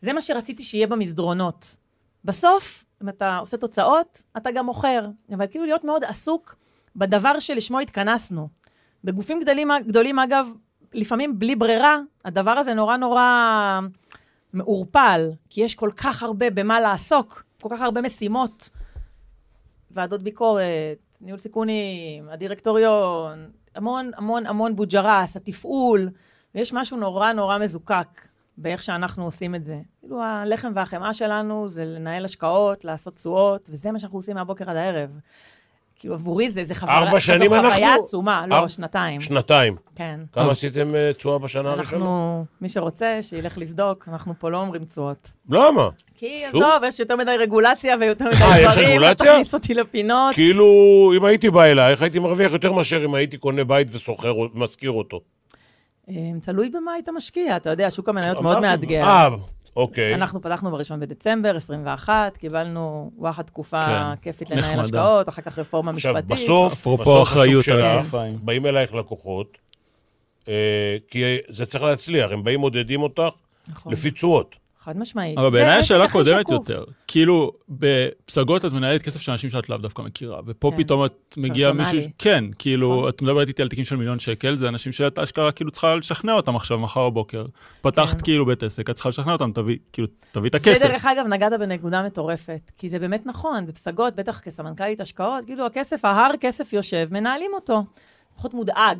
[0.00, 1.76] זה מה שרציתי שיהיה במסדרונות.
[2.24, 5.06] בסוף, אם אתה עושה תוצאות, אתה גם מוכר.
[5.34, 6.56] אבל כאילו להיות מאוד עסוק
[6.96, 8.48] בדבר שלשמו התכנסנו.
[9.04, 10.48] בגופים גדולים, גדולים, אגב,
[10.94, 13.80] לפעמים בלי ברירה, הדבר הזה נורא נורא
[14.52, 18.70] מעורפל, כי יש כל כך הרבה במה לעסוק, כל כך הרבה משימות.
[19.98, 26.10] ועדות ביקורת, ניהול סיכונים, הדירקטוריון, המון המון המון בוג'רס, התפעול,
[26.54, 29.80] ויש משהו נורא נורא מזוקק באיך שאנחנו עושים את זה.
[30.00, 34.76] כאילו, הלחם והחמאה שלנו זה לנהל השקעות, לעשות תשואות, וזה מה שאנחנו עושים מהבוקר עד
[34.76, 35.10] הערב.
[35.98, 39.20] כאילו, עבורי זה, זה חוויה, ארבע שנים זו חוויה אנחנו- עצומה, לא, שנתיים.
[39.20, 39.76] שנתיים.
[39.96, 40.20] כן.
[40.32, 41.96] כמה עשיתם אה, תשואה בשנה הראשונה?
[42.04, 45.30] אנחנו, מי שרוצה, שילך לבדוק, אנחנו פה לא אומרים תשואות.
[45.50, 45.88] למה?
[46.14, 46.44] כי?
[46.44, 49.32] עזוב, יש יותר מדי רגולציה ויותר מדי אה, יש דברים, לא רגולציה?
[49.32, 50.34] תכניס אותי לפינות.
[50.34, 50.66] כאילו,
[51.16, 55.20] אם הייתי בא אלייך, הייתי מרוויח יותר מאשר אם הייתי קונה בית ושוכר, משכיר אותו.
[56.10, 59.04] אה, תלוי במה היית משקיע, אתה יודע, שוק המניות מאוד אמרתי, מאתגר.
[59.78, 60.14] אוקיי.
[60.14, 64.80] אנחנו פתחנו בראשון בדצמבר 21, קיבלנו וואחד תקופה כן, כיפית לנהל נחמדה.
[64.80, 66.30] השקעות, אחר כך רפורמה עכשיו, משפטית.
[66.30, 68.38] בסוף, אפרופו בסוף השוק אחריות שלך, על הכתפיים.
[68.42, 69.58] באים אלייך לקוחות,
[70.48, 73.34] אה, כי זה צריך להצליח, הם באים מודדים אותך
[73.68, 74.56] נכון, לפי תשואות.
[74.88, 75.38] חד משמעית.
[75.38, 76.52] אבל זה- בעיניי זה השאלה הכי קודמת שקוף.
[76.70, 76.84] יותר.
[77.06, 80.76] כאילו, בפסגות את מנהלת כסף של אנשים שאת לאו דווקא מכירה, ופה כן.
[80.82, 81.72] פתאום את מגיעה.
[81.72, 81.98] מישהו...
[82.18, 83.08] כן, כאילו, נכון.
[83.08, 86.32] את מדברת איתי על תיקים של מיליון שקל, זה אנשים שאת אשכרה כאילו צריכה לשכנע
[86.32, 87.46] אותם עכשיו, מחר בבוקר.
[87.82, 88.24] פתחת כן.
[88.24, 90.86] כאילו בית עסק, את צריכה לשכנע אותם, תביא, כאילו, תביא את זה הכסף.
[90.86, 96.04] דרך אגב, נגעת בנקודה מטורפת, כי זה באמת נכון, בפסגות, בטח כסמנכ"לית השקעות, כאילו הכסף,
[96.04, 97.84] ההר כסף יושב, מנהלים אותו.
[98.34, 98.98] לפחות מודאג.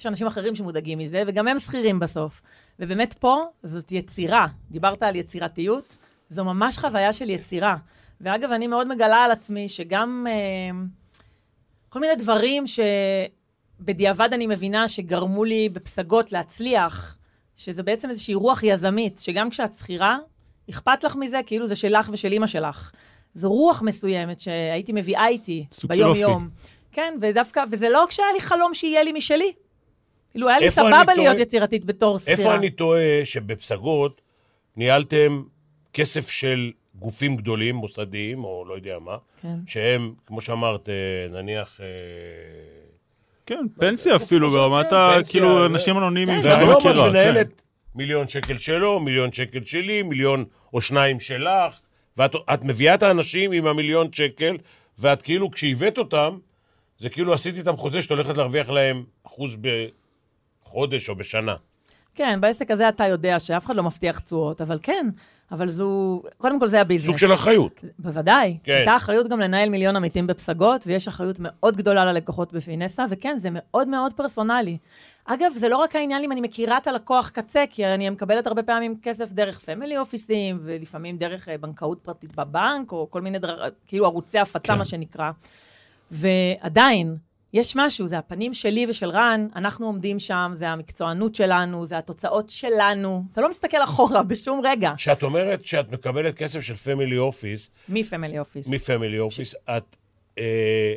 [0.00, 2.42] יש אנשים אחרים שמודאגים מזה, וגם הם שכירים בסוף.
[2.78, 4.46] ובאמת פה, זאת יצירה.
[4.70, 5.96] דיברת על יצירתיות,
[6.30, 7.76] זו ממש חוויה של יצירה.
[8.20, 10.78] ואגב, אני מאוד מגלה על עצמי שגם אה,
[11.88, 17.16] כל מיני דברים שבדיעבד אני מבינה שגרמו לי בפסגות להצליח,
[17.56, 20.18] שזה בעצם איזושהי רוח יזמית, שגם כשאת שכירה,
[20.70, 22.92] אכפת לך מזה, כאילו זה שלך ושל אימא שלך.
[23.34, 26.48] זו רוח מסוימת שהייתי מביאה איתי סוג של ביום-יום.
[26.92, 29.52] כן, ודווקא, וזה לא כשהיה לי חלום שיהיה לי משלי.
[30.32, 31.14] כאילו, היה לי סבבה?
[31.16, 32.38] להיות יצירתית בתור שכירה.
[32.38, 34.20] איפה אני טועה שבפסגות
[34.76, 35.42] ניהלתם
[35.92, 39.58] כסף של גופים גדולים, מוסדיים, או לא יודע מה, כן.
[39.66, 40.94] שהם, כמו שאמרת, אה,
[41.42, 41.80] נניח...
[41.80, 41.86] אה,
[43.46, 45.18] כן, פנסיה אפילו, ברמת ה...
[45.30, 47.04] כאילו, ו- אנשים אנונימיים כן, והיום לא מכירה.
[47.04, 47.10] כן.
[47.10, 47.62] מנהלת
[47.94, 51.80] מיליון שקל שלו, מיליון שקל שלי, מיליון או שניים שלך,
[52.16, 54.56] ואת את מביאה את האנשים עם המיליון שקל,
[54.98, 56.38] ואת כאילו, כשהבאת אותם,
[56.98, 59.56] זה כאילו עשית איתם חוזה שאת הולכת להרוויח להם אחוז
[60.68, 61.54] בחודש או בשנה.
[62.14, 65.08] כן, בעסק הזה אתה יודע שאף אחד לא מבטיח תשואות, אבל כן,
[65.52, 66.22] אבל זו...
[66.38, 67.06] קודם כל זה הביזנס.
[67.06, 67.72] סוג של אחריות.
[67.82, 68.58] זה- בוודאי.
[68.64, 68.72] כן.
[68.72, 73.48] הייתה אחריות גם לנהל מיליון עמיתים בפסגות, ויש אחריות מאוד גדולה ללקוחות בפינסה, וכן, זה
[73.52, 74.78] מאוד מאוד פרסונלי.
[75.24, 78.62] אגב, זה לא רק העניין אם אני מכירה את הלקוח קצה, כי אני מקבלת הרבה
[78.62, 83.38] פעמים כסף דרך family office ים, ולפעמים דרך אה, בנקאות פרטית בבנק, או כל מיני,
[83.38, 83.58] דר...
[83.86, 84.78] כאילו ערוצי הפצה, כן.
[84.78, 85.30] מה שנקרא.
[86.10, 87.16] ועדיין,
[87.52, 92.48] יש משהו, זה הפנים שלי ושל רן, אנחנו עומדים שם, זה המקצוענות שלנו, זה התוצאות
[92.48, 93.24] שלנו.
[93.32, 97.95] אתה לא מסתכל אחורה בשום רגע כשאת אומרת שאת מקבלת כסף של family office, מ
[97.95, 98.68] family office.
[98.74, 99.96] מ family office, את,
[100.38, 100.94] אה,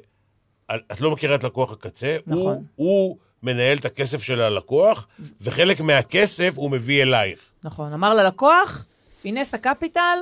[0.91, 2.53] את לא מכירה את לקוח הקצה, נכון.
[2.53, 5.07] הוא, הוא מנהל את הכסף של הלקוח,
[5.41, 7.39] וחלק מהכסף הוא מביא אלייך.
[7.63, 8.85] נכון, אמר ללקוח,
[9.21, 10.17] פינסה קפיטל,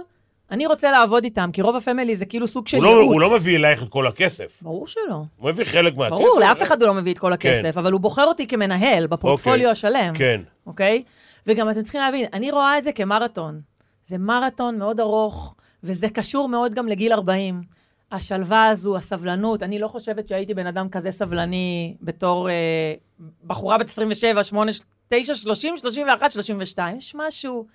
[0.52, 3.06] אני רוצה לעבוד איתם, כי רוב הפמילי זה כאילו סוג של הוא ייעוץ.
[3.06, 5.24] לא, הוא לא מביא אלייך את כל הכסף, ברור שלא.
[5.38, 6.16] הוא מביא חלק מהכסף.
[6.16, 9.58] ברור, לאף אחד הוא לא מביא את כל הכסף, אבל הוא בוחר אותי כמנהל בפורטפוליו
[9.58, 9.72] אוקיי.
[9.72, 10.14] השלם.
[10.16, 10.42] כן.
[10.68, 11.04] אוקיי?
[11.48, 13.62] וגם אתם צריכים להבין, אני רואה את זה כמרתון.
[14.06, 17.62] זה מרתון מאוד ארוך, וזה קשור מאוד גם לגיל 40.
[18.12, 22.94] השלווה הזו, הסבלנות, אני לא חושבת שהייתי בן אדם כזה סבלני בתור אה,
[23.44, 24.72] בחורה בת 27, 8,
[25.08, 26.98] 9, 30, 31, 32.
[26.98, 27.66] יש משהו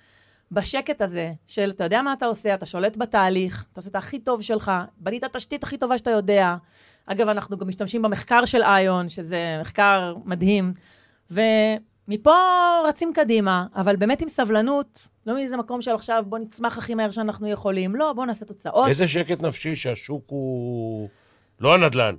[0.55, 4.19] בשקט הזה של, אתה יודע מה אתה עושה, אתה שולט בתהליך, אתה עושה את הכי
[4.19, 6.57] טוב שלך, בנית התשתית הכי טובה שאתה יודע.
[7.07, 10.73] אגב, אנחנו גם משתמשים במחקר של איון, שזה מחקר מדהים.
[11.31, 12.37] ומפה
[12.89, 17.11] רצים קדימה, אבל באמת עם סבלנות, לא מאיזה מקום של עכשיו, בוא נצמח הכי מהר
[17.11, 17.97] שאנחנו יכולים.
[17.97, 18.89] לא, בוא נעשה תוצאות.
[18.89, 21.09] איזה שקט נפשי שהשוק הוא...
[21.61, 22.15] לא הנדל"ן,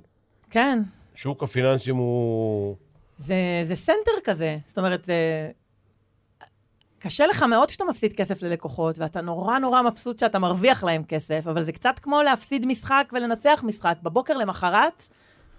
[0.50, 0.78] כן.
[1.14, 2.76] שוק הפיננסים הוא...
[3.18, 4.58] זה, זה סנטר כזה.
[4.66, 5.50] זאת אומרת, זה...
[6.98, 11.40] קשה לך מאוד כשאתה מפסיד כסף ללקוחות, ואתה נורא נורא מבסוט שאתה מרוויח להם כסף,
[11.46, 13.94] אבל זה קצת כמו להפסיד משחק ולנצח משחק.
[14.02, 15.08] בבוקר למחרת,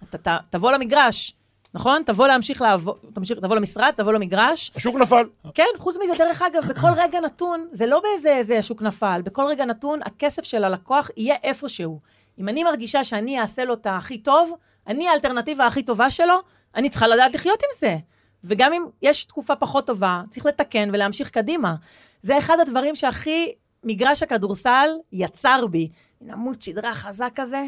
[0.09, 1.33] אתה ת, תבוא למגרש,
[1.73, 2.01] נכון?
[2.05, 4.71] תבוא להמשיך לעבוד, תמשיך, תבוא למשרד, תבוא למגרש.
[4.75, 5.23] השוק נפל.
[5.53, 9.45] כן, חוץ מזה, דרך אגב, בכל רגע נתון, זה לא באיזה איזה השוק נפל, בכל
[9.45, 11.99] רגע נתון, הכסף של הלקוח יהיה איפשהו.
[12.39, 14.53] אם אני מרגישה שאני אעשה לו את הכי טוב,
[14.87, 16.39] אני האלטרנטיבה הכי טובה שלו,
[16.75, 17.97] אני צריכה לדעת לחיות עם זה.
[18.43, 21.75] וגם אם יש תקופה פחות טובה, צריך לתקן ולהמשיך קדימה.
[22.21, 23.51] זה אחד הדברים שהכי
[23.83, 25.89] מגרש הכדורסל יצר בי.
[26.21, 27.67] מין עמוד שדרה חזק כזה,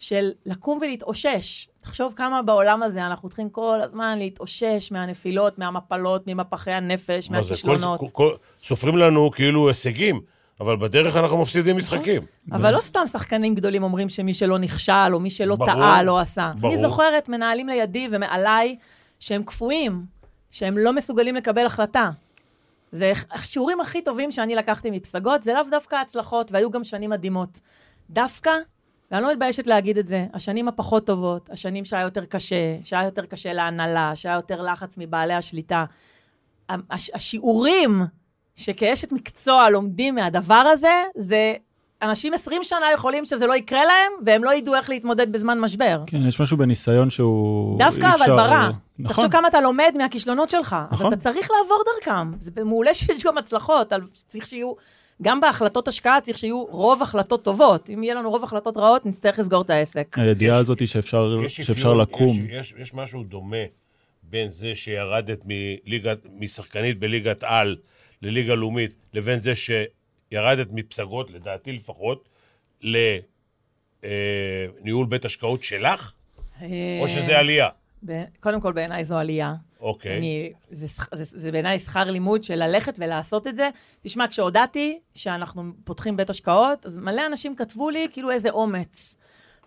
[0.00, 1.68] של לקום ולהתאושש.
[1.80, 8.00] תחשוב כמה בעולם הזה אנחנו צריכים כל הזמן להתאושש מהנפילות, מהמפלות, ממפחי הנפש, זה, מהכישלונות.
[8.58, 10.20] סופרים לנו כאילו הישגים,
[10.60, 12.22] אבל בדרך אנחנו מפסידים משחקים.
[12.52, 16.52] אבל לא סתם שחקנים גדולים אומרים שמי שלא נכשל, או מי שלא טעה, לא עשה.
[16.64, 18.76] אני זוכרת מנהלים לידי ומעליי
[19.20, 20.06] שהם קפואים,
[20.50, 22.10] שהם לא מסוגלים לקבל החלטה.
[22.92, 27.60] זה השיעורים הכי טובים שאני לקחתי מפסגות, זה לאו דווקא הצלחות, והיו גם שנים מדהימות.
[28.10, 28.50] דווקא,
[29.10, 33.26] ואני לא מתביישת להגיד את זה, השנים הפחות טובות, השנים שהיה יותר קשה, שהיה יותר
[33.26, 35.84] קשה להנהלה, שהיה יותר לחץ מבעלי השליטה,
[36.68, 38.02] הש- השיעורים
[38.56, 41.54] שכאשת מקצוע לומדים מהדבר הזה, זה
[42.02, 46.00] אנשים 20 שנה יכולים שזה לא יקרה להם, והם לא ידעו איך להתמודד בזמן משבר.
[46.06, 47.78] כן, יש משהו בניסיון שהוא...
[47.78, 48.68] דווקא אבל אפשר- ברע.
[48.98, 49.14] נכון.
[49.14, 50.76] תחשוב כמה אתה לומד מהכישלונות שלך.
[50.90, 51.12] אז נכון.
[51.12, 52.32] אתה צריך לעבור דרכם.
[52.40, 54.72] זה מעולה שיש גם הצלחות, אבל צריך שיהיו,
[55.22, 57.90] גם בהחלטות השקעה צריך שיהיו רוב החלטות טובות.
[57.94, 60.16] אם יהיה לנו רוב החלטות רעות, נצטרך לסגור את העסק.
[60.18, 62.36] הידיעה יש- הזאת שאפשר יש שאפשר אפיון, לקום.
[62.48, 63.56] יש, יש, יש משהו דומה
[64.22, 67.76] בין זה שירדת מליגת, משחקנית בליגת על
[68.22, 69.52] לליגה לאומית, לבין זה
[70.30, 72.28] שירדת מפסגות, לדעתי לפחות,
[74.02, 76.12] לניהול בית השקעות שלך,
[77.00, 77.68] או שזה עלייה?
[78.40, 79.54] קודם כל, בעיניי זו עלייה.
[79.80, 80.18] אוקיי.
[80.18, 83.68] אני, זה, זה, זה בעיניי שכר לימוד של ללכת ולעשות את זה.
[84.02, 89.16] תשמע, כשהודעתי שאנחנו פותחים בית השקעות, אז מלא אנשים כתבו לי כאילו איזה אומץ.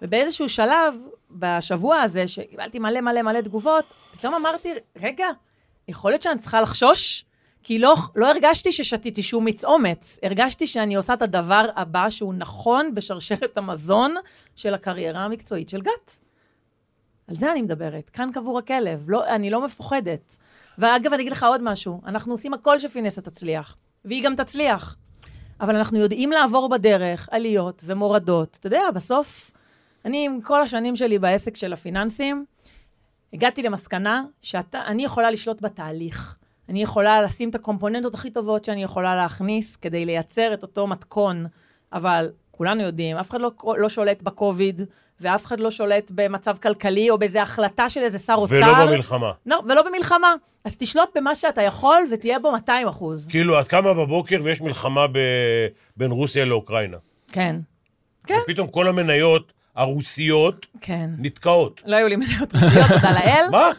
[0.01, 0.95] ובאיזשהו שלב,
[1.31, 5.27] בשבוע הזה, שקיבלתי מלא מלא מלא תגובות, פתאום אמרתי, רגע,
[5.87, 7.25] יכול להיות שאני צריכה לחשוש?
[7.63, 12.33] כי לא, לא הרגשתי ששתיתי שום מיץ אומץ, הרגשתי שאני עושה את הדבר הבא שהוא
[12.33, 14.15] נכון בשרשרת המזון
[14.55, 16.19] של הקריירה המקצועית של גת.
[17.27, 20.37] על זה אני מדברת, כאן קבור הכלב, לא, אני לא מפוחדת.
[20.77, 24.95] ואגב, אני אגיד לך עוד משהו, אנחנו עושים הכל שפינסה תצליח, והיא גם תצליח.
[25.61, 28.57] אבל אנחנו יודעים לעבור בדרך עליות ומורדות.
[28.59, 29.51] אתה יודע, בסוף,
[30.05, 32.45] אני עם כל השנים שלי בעסק של הפיננסים,
[33.33, 36.37] הגעתי למסקנה שאני יכולה לשלוט בתהליך.
[36.69, 41.45] אני יכולה לשים את הקומפוננטות הכי טובות שאני יכולה להכניס כדי לייצר את אותו מתכון,
[41.93, 44.81] אבל כולנו יודעים, אף אחד לא, לא שולט בקוביד,
[45.19, 48.55] ואף אחד לא שולט במצב כלכלי או באיזה החלטה של איזה שר אוצר.
[48.55, 49.31] ולא במלחמה.
[49.45, 50.33] לא, ולא במלחמה.
[50.65, 53.27] אז תשלוט במה שאתה יכול ותהיה בו 200 אחוז.
[53.27, 55.17] כאילו, את קמה בבוקר ויש מלחמה ב...
[55.97, 56.97] בין רוסיה לאוקראינה.
[57.31, 57.55] כן,
[58.27, 58.39] כן.
[58.43, 61.09] ופתאום כל המניות הרוסיות כן.
[61.17, 61.81] נתקעות.
[61.85, 63.45] לא היו לי מניות רוסיות, תודה לאל.
[63.51, 63.71] מה?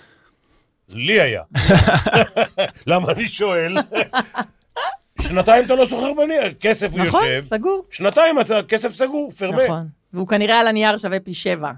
[0.95, 1.43] לי היה.
[2.87, 3.75] למה אני שואל?
[5.21, 7.85] שנתיים אתה לא סוחר בנייר, כסף הוא נכון, יושב, סגור.
[7.91, 9.65] שנתיים אתה כסף סגור, פרמה.
[9.65, 9.89] נכון.
[10.13, 11.71] והוא כנראה על הנייר שווה פי שבע.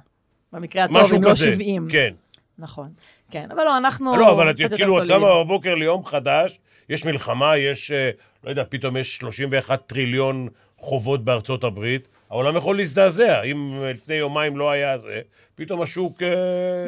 [0.53, 1.35] במקרה הטוב, אם לא.
[1.35, 1.89] 70.
[1.91, 2.15] כן.
[2.59, 2.89] נכון.
[3.31, 4.17] כן, אבל לא, אנחנו...
[4.17, 5.09] לא, אבל את כאילו, את.
[5.09, 8.11] קמה בבוקר ליום חדש, יש מלחמה, יש, אה,
[8.45, 13.43] לא יודע, פתאום יש 31 טריליון חובות בארצות הברית, העולם יכול להזדעזע.
[13.43, 15.21] אם אה, לפני יומיים לא היה זה,
[15.55, 16.23] פתאום השוק...
[16.23, 16.29] אה,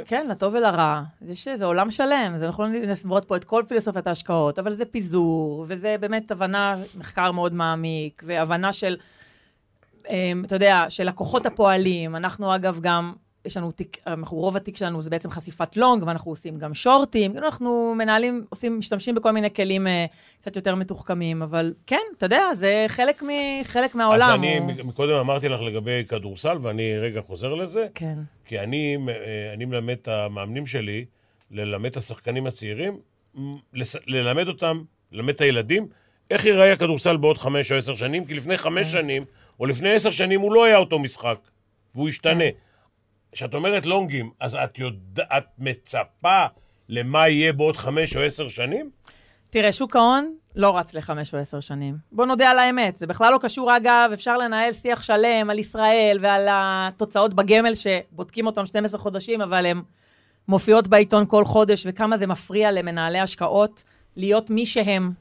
[0.04, 1.02] כן, לטוב ולרע.
[1.28, 5.64] יש איזה עולם שלם, זה נכון לפרוט פה את כל פילוסופיית ההשקעות, אבל זה פיזור,
[5.68, 8.96] וזה באמת הבנה, מחקר מאוד מעמיק, והבנה של,
[10.08, 12.16] אמ, אתה יודע, של לקוחות הפועלים.
[12.16, 13.12] אנחנו אגב גם,
[13.44, 17.32] יש לנו תיק, אנחנו, רוב התיק שלנו זה בעצם חשיפת לונג, ואנחנו עושים גם שורטים,
[17.32, 20.06] כאילו אנחנו מנהלים, עושים, משתמשים בכל מיני כלים אה,
[20.40, 23.28] קצת יותר מתוחכמים, אבל כן, אתה יודע, זה חלק, מ,
[23.64, 24.28] חלק מהעולם.
[24.30, 24.66] אז אני הוא...
[24.84, 27.86] מקודם אמרתי לך לגבי כדורסל, ואני רגע חוזר לזה.
[27.94, 28.18] כן.
[28.44, 31.04] כי אני, אה, אני מלמד את המאמנים שלי
[31.50, 32.98] ללמד את השחקנים הצעירים,
[33.74, 35.86] לס- ללמד אותם, ללמד את הילדים,
[36.30, 38.92] איך ייראה הכדורסל בעוד חמש או עשר שנים, כי לפני חמש כן.
[38.92, 39.24] שנים,
[39.60, 41.38] או לפני עשר שנים, הוא לא היה אותו משחק.
[41.94, 42.44] והוא ישתנה.
[43.32, 46.46] כשאת אומרת לונגים, אז את, יודע, את מצפה
[46.88, 48.90] למה יהיה בעוד חמש או עשר שנים?
[49.50, 51.96] תראה, שוק ההון לא רץ לחמש או עשר שנים.
[52.12, 56.18] בוא נודה על האמת, זה בכלל לא קשור, אגב, אפשר לנהל שיח שלם על ישראל
[56.22, 59.82] ועל התוצאות בגמל שבודקים אותם 12 חודשים, אבל הן
[60.48, 63.84] מופיעות בעיתון כל חודש, וכמה זה מפריע למנהלי השקעות
[64.16, 65.12] להיות מי שהם.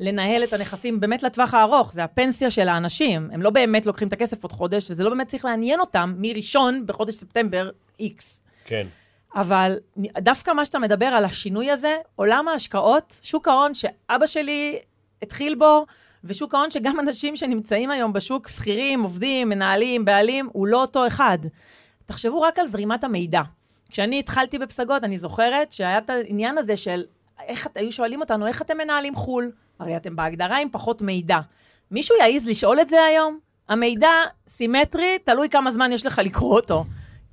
[0.00, 3.28] לנהל את הנכסים באמת לטווח הארוך, זה הפנסיה של האנשים.
[3.32, 6.86] הם לא באמת לוקחים את הכסף עוד חודש, וזה לא באמת צריך לעניין אותם מראשון
[6.86, 8.22] בחודש ספטמבר X.
[8.64, 8.86] כן.
[9.34, 9.78] אבל
[10.18, 14.78] דווקא מה שאתה מדבר על השינוי הזה, עולם ההשקעות, שוק ההון שאבא שלי
[15.22, 15.86] התחיל בו,
[16.24, 21.38] ושוק ההון שגם אנשים שנמצאים היום בשוק, שכירים, עובדים, מנהלים, בעלים, הוא לא אותו אחד.
[22.06, 23.42] תחשבו רק על זרימת המידע.
[23.90, 27.04] כשאני התחלתי בפסגות, אני זוכרת שהיה את העניין הזה של
[27.46, 29.50] איך היו שואלים אותנו, איך אתם מנהלים חו"ל?
[29.78, 31.38] הרי אתם בהגדרה עם פחות מידע.
[31.90, 33.38] מישהו יעז לשאול את זה היום?
[33.68, 34.10] המידע
[34.48, 36.84] סימטרי, תלוי כמה זמן יש לך לקרוא אותו.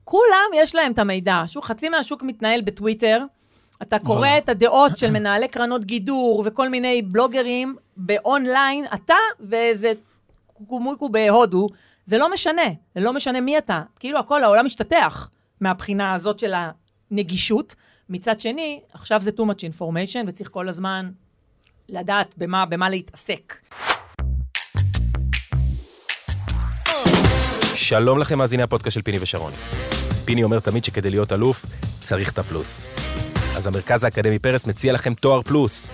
[0.04, 1.44] כולם יש להם את המידע.
[1.48, 3.24] שוב, חצי מהשוק מתנהל בטוויטר.
[3.82, 9.94] אתה קורא את הדעות של מנהלי קרנות גידור וכל מיני בלוגרים באונליין, אתה ואיזה
[10.68, 11.68] קומויקו בהודו,
[12.06, 12.62] זה לא משנה,
[12.96, 13.82] זה לא משנה מי אתה.
[14.00, 15.30] כאילו הכל, העולם משתטח
[15.62, 16.54] מהבחינה הזאת של
[17.12, 17.76] הנגישות.
[18.10, 21.12] מצד שני, עכשיו זה too much information וצריך כל הזמן
[21.92, 23.56] לדעת במה, במה להתעסק.
[27.76, 29.54] שלום לכם, מאזיני הפודקאסט של פיני ושרון.
[30.26, 31.66] פיני אומר תמיד שכדי להיות אלוף,
[32.00, 32.88] צריך את הפלוס.
[33.56, 35.90] אז המרכז האקדמי פרס מציע לכם תואר פלוס.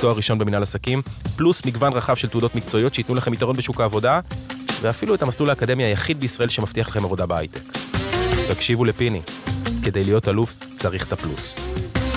[0.00, 1.02] תואר ראשון במנהל עסקים,
[1.36, 4.20] פלוס מגוון רחב של תעודות מקצועיות שייתנו לכם יתרון בשוק העבודה,
[4.80, 7.62] ואפילו את המסלול האקדמי היחיד בישראל שמבטיח לכם עבודה בהייטק.
[8.48, 9.20] תקשיבו לפיני,
[9.84, 11.56] כדי להיות אלוף צריך את הפלוס.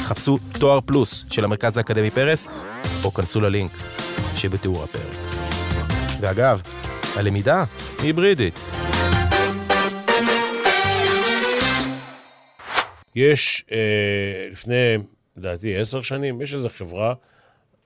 [0.06, 2.48] חפשו תואר פלוס של המרכז האקדמי פרס,
[3.04, 3.72] או כנסו ללינק
[4.36, 5.18] שבתיאור הפרק.
[6.20, 6.62] ואגב,
[7.16, 7.64] הלמידה
[7.98, 8.60] היא היברידית.
[13.16, 13.78] יש אה,
[14.52, 14.96] לפני,
[15.38, 17.14] לדעתי, עשר שנים, יש איזו חברה,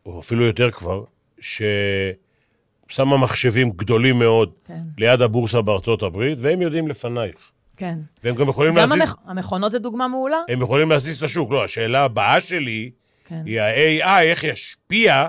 [0.05, 1.03] או אפילו יותר כבר,
[1.39, 4.79] ששמה מחשבים גדולים מאוד כן.
[4.97, 7.51] ליד הבורסה בארצות הברית, והם יודעים לפנייך.
[7.79, 7.99] כן.
[8.23, 9.15] והם גם יכולים גם להזיז, המכ...
[9.25, 10.37] המכונות זה דוגמה מעולה.
[10.49, 11.51] הם יכולים להזיז את השוק.
[11.51, 12.91] לא, השאלה הבאה שלי
[13.25, 13.41] כן.
[13.45, 15.27] היא ה-AI, איך ישפיע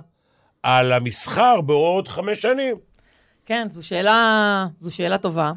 [0.62, 2.76] על המסחר בעוד חמש שנים.
[3.46, 5.52] כן, זו שאלה, זו שאלה טובה.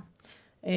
[0.64, 0.70] מה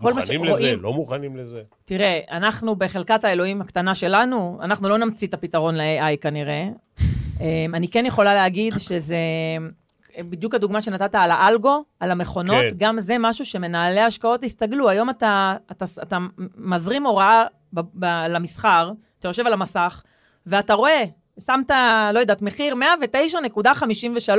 [0.00, 1.62] מוכנים לזה, שרואים- לא מוכנים לזה.
[1.84, 6.64] תראה, אנחנו בחלקת האלוהים הקטנה שלנו, אנחנו לא נמציא את הפתרון ל-AI כנראה.
[7.40, 9.16] אמ, אני כן יכולה להגיד שזה,
[10.18, 12.76] בדיוק הדוגמה שנתת על האלגו, על המכונות, כן.
[12.76, 14.88] גם זה משהו שמנהלי השקעות הסתגלו.
[14.88, 16.18] היום אתה, אתה, אתה
[16.56, 20.02] מזרים הוראה ב, ב, למסחר, אתה יושב על המסך,
[20.46, 21.04] ואתה רואה,
[21.40, 21.70] שמת,
[22.12, 24.30] לא יודעת, מחיר 109.53,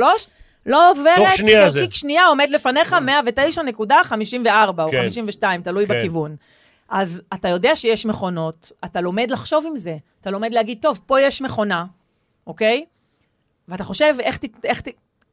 [0.66, 1.78] לא עוברת, תוך שנייה זה.
[1.78, 2.96] חלקיק שנייה עומד לפניך 109.54
[4.78, 5.02] או כן.
[5.02, 5.94] 52, תלוי כן.
[5.98, 6.36] בכיוון.
[6.88, 9.96] אז אתה יודע שיש מכונות, אתה לומד לחשוב עם זה.
[10.20, 11.84] אתה לומד להגיד, טוב, פה יש מכונה,
[12.46, 12.84] אוקיי?
[13.68, 14.82] ואתה חושב איך, איך,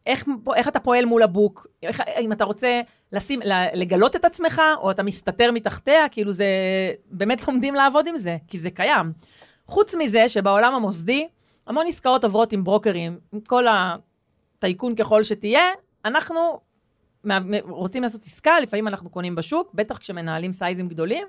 [0.06, 3.40] איך, איך אתה פועל מול הבוק, איך, אם אתה רוצה לשים,
[3.74, 6.46] לגלות את עצמך, או אתה מסתתר מתחתיה, כאילו זה,
[7.12, 9.12] באמת לומדים לעבוד עם זה, כי זה קיים.
[9.68, 11.28] חוץ מזה שבעולם המוסדי,
[11.68, 15.64] המון עסקאות עוברות עם ברוקרים, עם כל הטייקון ככל שתהיה,
[16.06, 16.60] אנחנו
[17.70, 21.28] רוצים לעשות עסקה, לפעמים אנחנו קונים בשוק, בטח כשמנהלים סייזים גדולים.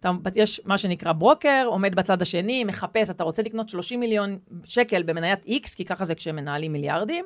[0.00, 5.02] אתה, יש מה שנקרא ברוקר, עומד בצד השני, מחפש, אתה רוצה לקנות 30 מיליון שקל
[5.02, 7.24] במניית X, כי ככה זה כשמנהלים מיליארדים,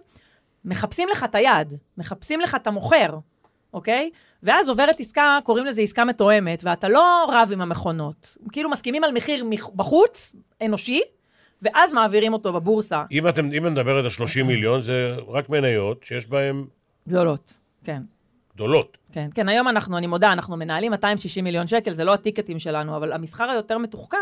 [0.65, 3.19] מחפשים לך את היד, מחפשים לך את המוכר,
[3.75, 4.11] אוקיי?
[4.43, 8.37] ואז עוברת עסקה, קוראים לזה עסקה מתואמת, ואתה לא רב עם המכונות.
[8.53, 11.01] כאילו מסכימים על מחיר מח- בחוץ, אנושי,
[11.63, 13.03] ואז מעבירים אותו בבורסה.
[13.13, 16.65] אם אתם, אם את מדברת על 30 מיליון, זה רק מניות שיש בהן
[17.09, 18.03] גדולות, כן.
[18.55, 18.97] גדולות.
[19.13, 22.97] כן, כן, היום אנחנו, אני מודה, אנחנו מנהלים 260 מיליון שקל, זה לא הטיקטים שלנו,
[22.97, 24.17] אבל המסחר היותר מתוחכם,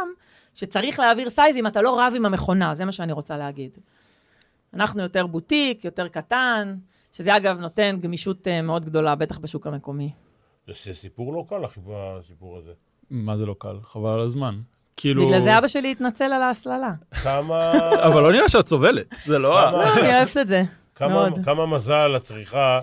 [0.55, 3.79] שצריך להעביר סייזים, אתה לא רב עם המכונה, זה מה שאני רוצה להגיד.
[4.75, 6.77] אנחנו יותר בוטיק, יותר קטן,
[7.13, 10.11] שזה אגב נותן גמישות אה, מאוד גדולה, בטח בשוק המקומי.
[10.67, 12.73] זה סיפור לא קל, הסיפור הזה.
[13.11, 13.77] מה זה לא קל?
[13.83, 14.61] חבל על הזמן.
[14.97, 15.27] כאילו...
[15.27, 16.93] בגלל זה אבא שלי התנצל על ההסללה.
[17.23, 17.73] כמה,
[18.07, 19.07] אבל לא נראה שאת סובלת.
[19.25, 19.73] זה לא...
[19.73, 20.63] לא, אני אוהבת את זה,
[20.95, 21.45] כמה, מאוד.
[21.45, 22.81] כמה מזל את צריכה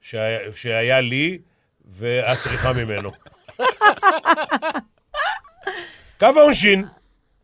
[0.00, 1.38] שהיה, שהיה לי
[1.84, 3.10] ואת צריכה ממנו.
[6.20, 6.84] קו העונשין.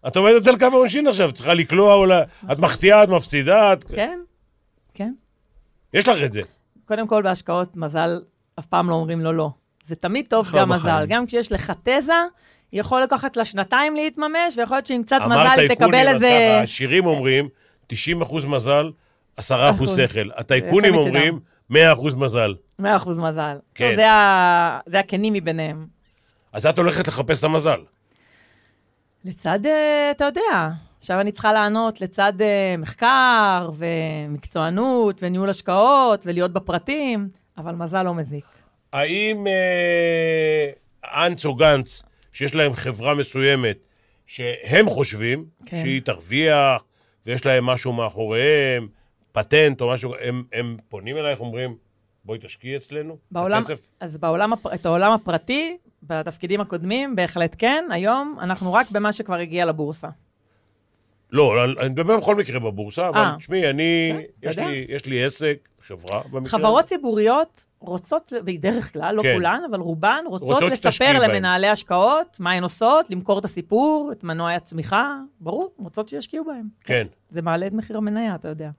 [0.06, 2.12] את עומדת על קו העונשין עכשיו, צריכה לקלוע או ל...
[2.52, 3.84] את מחטיאה, את מפסידה, את...
[3.84, 4.20] כן,
[4.94, 5.12] כן.
[5.94, 6.40] יש לך את זה.
[6.84, 8.20] קודם כל, בהשקעות, מזל,
[8.58, 9.50] אף פעם לא אומרים לו לא.
[9.84, 11.04] זה תמיד טוב גם מזל.
[11.08, 12.12] גם כשיש לך תזה,
[12.72, 16.48] יכול לקחת לה שנתיים להתממש, ויכול להיות שעם קצת מזל היא תקבל איזה...
[16.52, 17.48] ככה, השירים אומרים
[17.86, 18.90] 90 אחוז מזל,
[19.36, 19.96] 10 אחוז.
[19.96, 20.28] שכל.
[20.36, 21.40] הטייקונים אומרים
[21.70, 22.54] 100 אחוז מזל.
[22.78, 23.56] 100 אחוז מזל.
[23.74, 23.96] כן.
[24.86, 25.86] זה הכנים מביניהם.
[26.52, 27.80] אז את הולכת לחפש את המזל.
[29.24, 36.52] לצד, אה, אתה יודע, עכשיו אני צריכה לענות לצד אה, מחקר ומקצוענות וניהול השקעות ולהיות
[36.52, 38.44] בפרטים, אבל מזל לא מזיק.
[38.92, 40.70] האם אה,
[41.26, 42.02] אנץ או גנץ,
[42.32, 43.76] שיש להם חברה מסוימת,
[44.26, 45.76] שהם חושבים כן.
[45.82, 46.84] שהיא תרוויח,
[47.26, 48.88] ויש להם משהו מאחוריהם,
[49.32, 51.76] פטנט או משהו, הם, הם פונים אלייך, אומרים,
[52.24, 53.86] בואי תשקיעי אצלנו, את בעולם, הכסף.
[54.00, 55.76] אז בעולם, את העולם הפרטי,
[56.06, 57.84] בתפקידים הקודמים, בהחלט כן.
[57.90, 60.08] היום אנחנו רק במה שכבר הגיע לבורסה.
[61.32, 63.34] לא, אני אני מדבר בכל מקרה בבורסה, אבל אה.
[63.38, 64.58] תשמעי, אני, כן, יש.
[64.58, 66.58] לי, יש לי עסק, חברה במקרה.
[66.58, 69.34] חברות ציבוריות רוצות, בדרך כלל, לא כן.
[69.34, 71.18] כולן, אבל רובן רוצות, רוצות לספר.
[71.22, 76.66] למנהלי השקעות מה הן עושות, למכור את הסיפור, את מנועי הצמיחה, ברור, רוצות שישקיעו בהם.
[76.84, 77.06] כן.
[77.30, 78.70] זה מעלה את מחיר המניה, אתה יודע.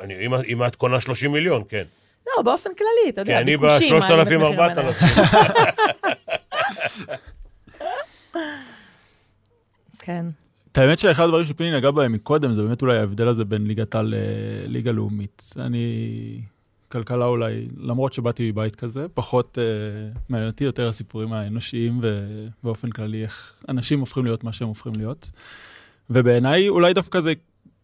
[0.00, 1.82] אני, אם, אם את קונה 30 מיליון, כן.
[2.26, 4.64] לא, באופן כללי, אתה כי יודע, אני ביקושים מעלים את ב-3,000, מחיר המניה.
[4.64, 4.96] 4,000.
[9.98, 10.26] כן.
[10.72, 13.94] את האמת שאחד הדברים שפיני נגע בהם מקודם, זה באמת אולי ההבדל הזה בין ליגת
[13.94, 14.14] העל
[14.66, 15.52] לליגה לאומית.
[15.56, 16.40] אני,
[16.88, 19.64] כלכלה אולי, למרות שבאתי מבית כזה, פחות אה,
[20.28, 25.30] מעניין אותי יותר הסיפורים האנושיים ובאופן כללי איך אנשים הופכים להיות מה שהם הופכים להיות.
[26.10, 27.32] ובעיניי אולי דווקא זה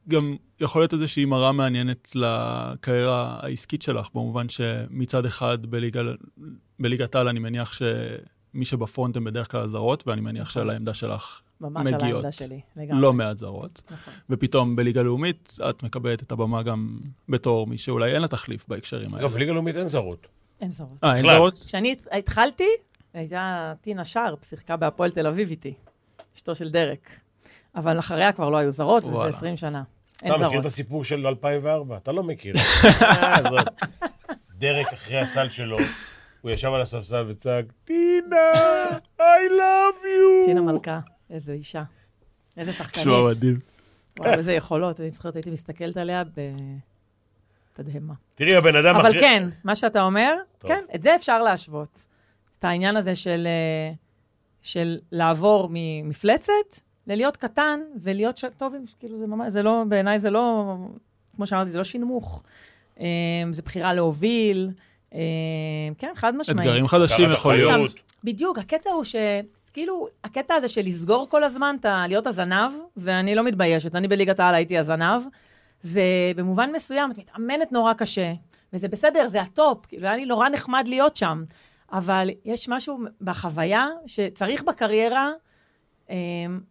[0.09, 5.59] גם יכול להיות איזושהי מראה מעניינת לקריירה העסקית שלך, במובן שמצד אחד
[6.79, 7.73] בליגת העל אני מניח
[8.53, 10.53] שמי שבפרונט הם בדרך כלל הזרות, ואני מניח נכון.
[10.53, 12.13] שעל העמדה שלך ממש על מגיעות.
[12.15, 13.01] העמדה שלי, לגמרי.
[13.03, 13.83] לא מעט זרות.
[13.91, 14.15] נכון.
[14.31, 16.99] ופתאום בליגה לאומית את מקבלת את הבמה גם
[17.29, 19.27] בתור מי שאולי אין לה תחליף בהקשרים האלה.
[19.27, 20.27] אגב, ליגה לאומית אין זרות.
[20.61, 20.89] אין זרות.
[21.05, 21.37] אה, אין בכלל.
[21.37, 21.55] זרות?
[21.67, 22.69] כשאני הת- התחלתי,
[23.15, 25.75] הייתה טינה שרפ, שיחקה בהפועל תל אביב איתי,
[26.37, 27.11] אשתו של דרק.
[27.77, 29.29] אבל אחריה כבר לא היו זרות, וזה וואלה.
[29.29, 29.83] 20 שנה.
[30.23, 30.61] אין אתה מכיר זרות.
[30.61, 31.97] את הסיפור של 2004?
[31.97, 32.55] אתה לא מכיר.
[34.59, 35.77] דרק אחרי הסל שלו,
[36.41, 38.53] הוא ישב על הספסל וצעק, טינה,
[39.19, 40.47] I love you.
[40.47, 41.83] טינה מלכה, איזו אישה.
[42.57, 43.07] איזה שחקנית.
[43.07, 43.59] תשמע מדהים.
[44.19, 45.01] וואו, איזה יכולות.
[45.01, 46.23] אני זוכרת, הייתי מסתכלת עליה
[47.79, 48.15] בתדהמה.
[48.35, 49.21] תראי, הבן אדם אבל אחרי...
[49.21, 50.69] כן, מה שאתה אומר, טוב.
[50.71, 52.07] כן, את זה אפשר להשוות.
[52.59, 53.93] את העניין הזה של, אה,
[54.63, 56.53] של לעבור ממפלצת
[57.07, 58.45] ללהיות קטן ולהיות ש...
[58.57, 60.75] טוב, עם- כאילו, זה ממש, זה לא, בעיניי זה לא,
[61.37, 62.43] כמו שאמרתי, זה לא שינמוך.
[63.01, 63.07] אה,
[63.53, 64.71] זה בחירה להוביל,
[65.99, 66.61] כן, חד משמעית.
[66.61, 67.95] אתגרים חדשים יכול להיות.
[68.25, 69.17] בדיוק, הקטע הוא ש...
[69.73, 74.41] כאילו, הקטע הזה של לסגור כל הזמן, אתה, להיות הזנב, ואני לא מתביישת, אני בליגת
[74.41, 75.23] העל הייתי הזנב,
[75.81, 76.03] זה
[76.37, 78.33] במובן מסוים, את מתאמנת נורא קשה,
[78.73, 81.45] וזה בסדר, זה הטופ, כאילו, היה לי נורא נחמד להיות שם,
[81.93, 85.31] אבל יש משהו בחוויה שצריך בקריירה
[86.11, 86.17] אה,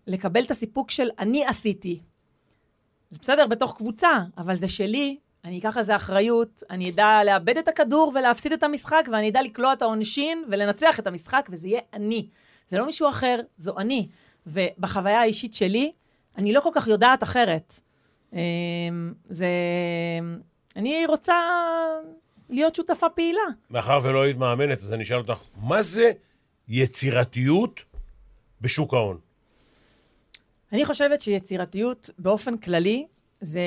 [0.08, 2.00] לקבל את הסיפוק של אני עשיתי.
[3.10, 5.18] זה בסדר בתוך קבוצה, אבל זה שלי,
[5.50, 9.42] אני אקח על זה אחריות, אני אדע לאבד את הכדור ולהפסיד את המשחק, ואני אדע
[9.42, 12.28] לקלוע את העונשין ולנצח את המשחק, וזה יהיה אני.
[12.68, 14.08] זה לא מישהו אחר, זו אני.
[14.48, 15.92] ובחוויה האישית שלי,
[16.38, 17.80] אני לא כל כך יודעת אחרת.
[18.34, 18.40] אמ,
[19.30, 19.48] זה...
[20.76, 21.36] אני רוצה
[22.50, 23.42] להיות שותפה פעילה.
[23.70, 26.12] מאחר ולא היית מאמנת, אז אני אשאל אותך, מה זה
[26.68, 27.80] יצירתיות
[28.62, 29.18] בשוק ההון?
[30.72, 33.08] אני חושבת שיצירתיות באופן כללי,
[33.42, 33.62] זה,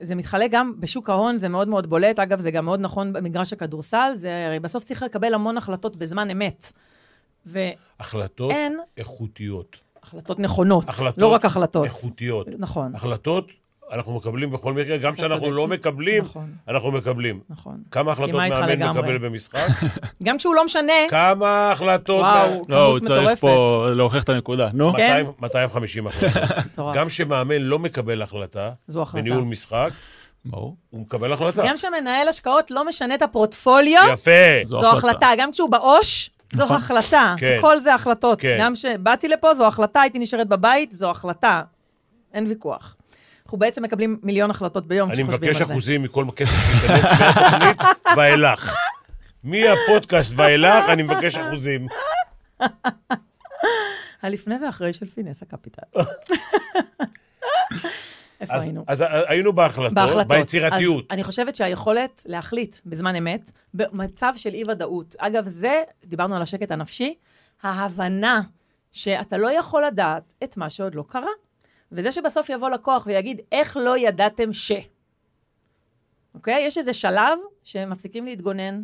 [0.00, 2.18] זה מתחלק גם בשוק ההון, זה מאוד מאוד בולט.
[2.18, 6.30] אגב, זה גם מאוד נכון במגרש הכדורסל, זה הרי בסוף צריך לקבל המון החלטות בזמן
[6.30, 6.72] אמת.
[7.46, 8.78] והחלטות החלטות אין.
[8.96, 9.76] איכותיות.
[10.38, 11.84] נכונות, החלטות לא רק החלטות.
[11.84, 12.46] איכותיות.
[12.58, 13.48] נכון, החלטות
[13.92, 15.50] אנחנו מקבלים בכל מקרה, גם כשאנחנו.
[15.50, 17.40] לא מקבלים, נכון, אנחנו מקבלים.
[17.50, 17.82] נכון.
[17.90, 19.02] כמה החלטות מאמן לגמרי.
[19.02, 19.66] מקבל במשחק?
[20.24, 22.20] גם כשהוא לא משנה, כמה החלטות...
[22.20, 23.40] וואו, לא, הוא כמות צריך מטורפת.
[23.40, 24.68] פה להוכיח את הנקודה.
[24.72, 24.92] נו.
[24.96, 25.24] כן.
[25.28, 26.94] 200 250 החלטות.
[26.94, 29.22] גם כשמאמן לא מקבל החלטה, זו החלטה.
[29.22, 29.90] בניהול משחק,
[30.44, 30.76] ברור.
[30.90, 31.62] הוא מקבל החלטה.
[31.66, 34.30] גם כשמנהל השקעות לא משנה את הפורטפוליו, יפה.
[34.64, 35.08] זו זו החלטה.
[35.08, 35.30] החלטה.
[35.38, 36.76] גם כשהוא בעו"ש, זו נכון.
[36.76, 37.34] החלטה.
[37.38, 37.56] כן.
[37.58, 38.40] הכל זה החלטות.
[38.40, 38.56] כן.
[38.60, 41.62] גם כשבאתי לפה, זו החלטה, הייתי נשארת בבית, זו החלטה.
[42.34, 42.96] אין ויכוח.
[43.46, 45.72] אנחנו בעצם מקבלים מיליון החלטות ביום אני מבקש על זה.
[45.72, 47.76] אחוזים מכל כסף שייכנס מהתוכנית
[48.16, 48.76] ואילך.
[49.44, 51.86] מהפודקאסט ואילך, אני מבקש אחוזים.
[54.22, 55.82] הלפני ואחרי של פינס הקפיטל.
[58.40, 58.84] איפה אז- היינו?
[58.86, 60.26] אז היינו בהחלטות, בהחלטות.
[60.26, 61.04] ביצירתיות.
[61.04, 66.70] אז אני חושבת שהיכולת להחליט בזמן אמת, במצב של אי-ודאות, אגב, זה, דיברנו על השקט
[66.70, 67.14] הנפשי,
[67.62, 68.40] ההבנה
[68.92, 71.30] שאתה לא יכול לדעת את מה שעוד לא קרה.
[71.94, 74.72] וזה שבסוף יבוא לקוח ויגיד, איך לא ידעתם ש...
[76.34, 76.64] אוקיי?
[76.66, 78.82] יש איזה שלב שמפסיקים להתגונן,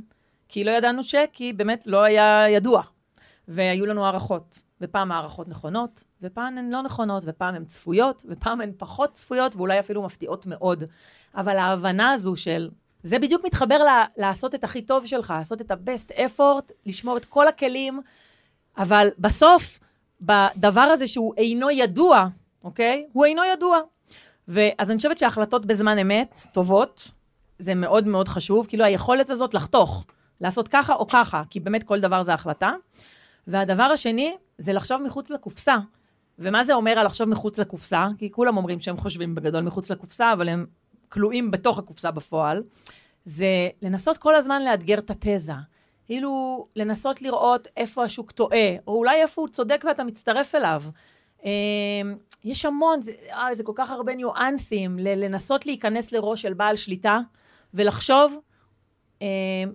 [0.48, 1.14] כי לא ידענו ש...
[1.32, 2.82] כי באמת לא היה ידוע.
[3.48, 4.62] והיו לנו הערכות.
[4.80, 9.80] ופעם הערכות נכונות, ופעם הן לא נכונות, ופעם הן צפויות, ופעם הן פחות צפויות, ואולי
[9.80, 10.84] אפילו מפתיעות מאוד.
[11.34, 12.70] אבל ההבנה הזו של...
[13.02, 17.24] זה בדיוק מתחבר ל- לעשות את הכי טוב שלך, לעשות את ה-best effort, לשמור את
[17.24, 18.00] כל הכלים
[18.78, 19.80] אבל בסוף,
[20.20, 22.26] בדבר הזה שהוא אינו ידוע,
[22.64, 23.06] אוקיי?
[23.12, 23.78] הוא אינו ידוע.
[24.48, 27.10] ואז אני חושבת שהחלטות בזמן אמת, טובות,
[27.58, 30.04] זה מאוד מאוד חשוב, כאילו היכולת הזאת לחתוך,
[30.40, 32.72] לעשות ככה או ככה, כי באמת כל דבר זה החלטה.
[33.46, 35.76] והדבר השני, זה לחשוב מחוץ לקופסה.
[36.38, 38.06] ומה זה אומר על לחשוב מחוץ לקופסה?
[38.18, 40.66] כי כולם אומרים שהם חושבים בגדול מחוץ לקופסה, אבל הם
[41.08, 42.62] כלואים בתוך הקופסה בפועל.
[43.24, 45.52] זה לנסות כל הזמן לאתגר את התזה.
[46.06, 50.82] כאילו, לנסות לראות איפה השוק טועה, או אולי איפה הוא צודק ואתה מצטרף אליו.
[51.44, 51.50] אה,
[52.44, 57.18] יש המון, זה, אה, זה כל כך הרבה ניואנסים, לנסות להיכנס לראש של בעל שליטה,
[57.74, 58.38] ולחשוב
[59.22, 59.26] אה,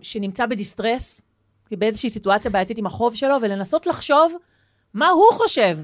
[0.01, 1.21] שנמצא בדיסטרס,
[1.71, 4.35] באיזושהי סיטואציה בעייתית עם החוב שלו, ולנסות לחשוב
[4.93, 5.77] מה הוא חושב.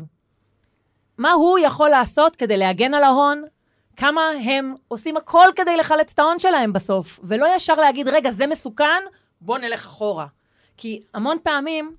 [1.17, 3.43] מה הוא יכול לעשות כדי להגן על ההון,
[3.95, 8.47] כמה הם עושים הכל כדי לחלץ את ההון שלהם בסוף, ולא ישר להגיד, רגע, זה
[8.47, 9.03] מסוכן,
[9.41, 10.25] בוא נלך אחורה.
[10.77, 11.95] כי המון פעמים,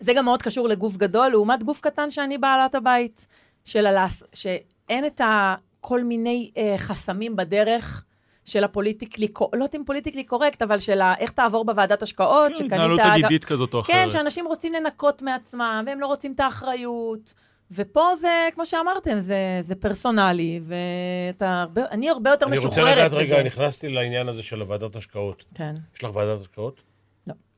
[0.00, 3.26] זה גם מאוד קשור לגוף גדול, לעומת גוף קטן שאני בעלת הבית,
[3.64, 4.24] של הלס...
[4.34, 5.54] שאין את ה...
[5.80, 8.04] כל מיני אה, חסמים בדרך
[8.44, 11.14] של ה politically, לא יודעת אם politically correct, אבל של ה...
[11.18, 12.72] איך תעבור בוועדת השקעות, כן, שקנית...
[12.72, 13.96] התנהלות עתידית כזאת או אחרת.
[13.96, 17.34] כן, שאנשים רוצים לנקות מעצמם, והם לא רוצים את האחריות.
[17.70, 22.92] ופה זה, כמו שאמרתם, זה, זה פרסונלי, ואתה הרבה, אני הרבה יותר אני משוחררת רוצה
[22.92, 23.00] בזה.
[23.00, 25.44] לדעת, רגע, נכנסתי לעניין הזה של הוועדת השקעות.
[25.54, 25.74] כן.
[25.96, 26.80] יש לך ועדת השקעות?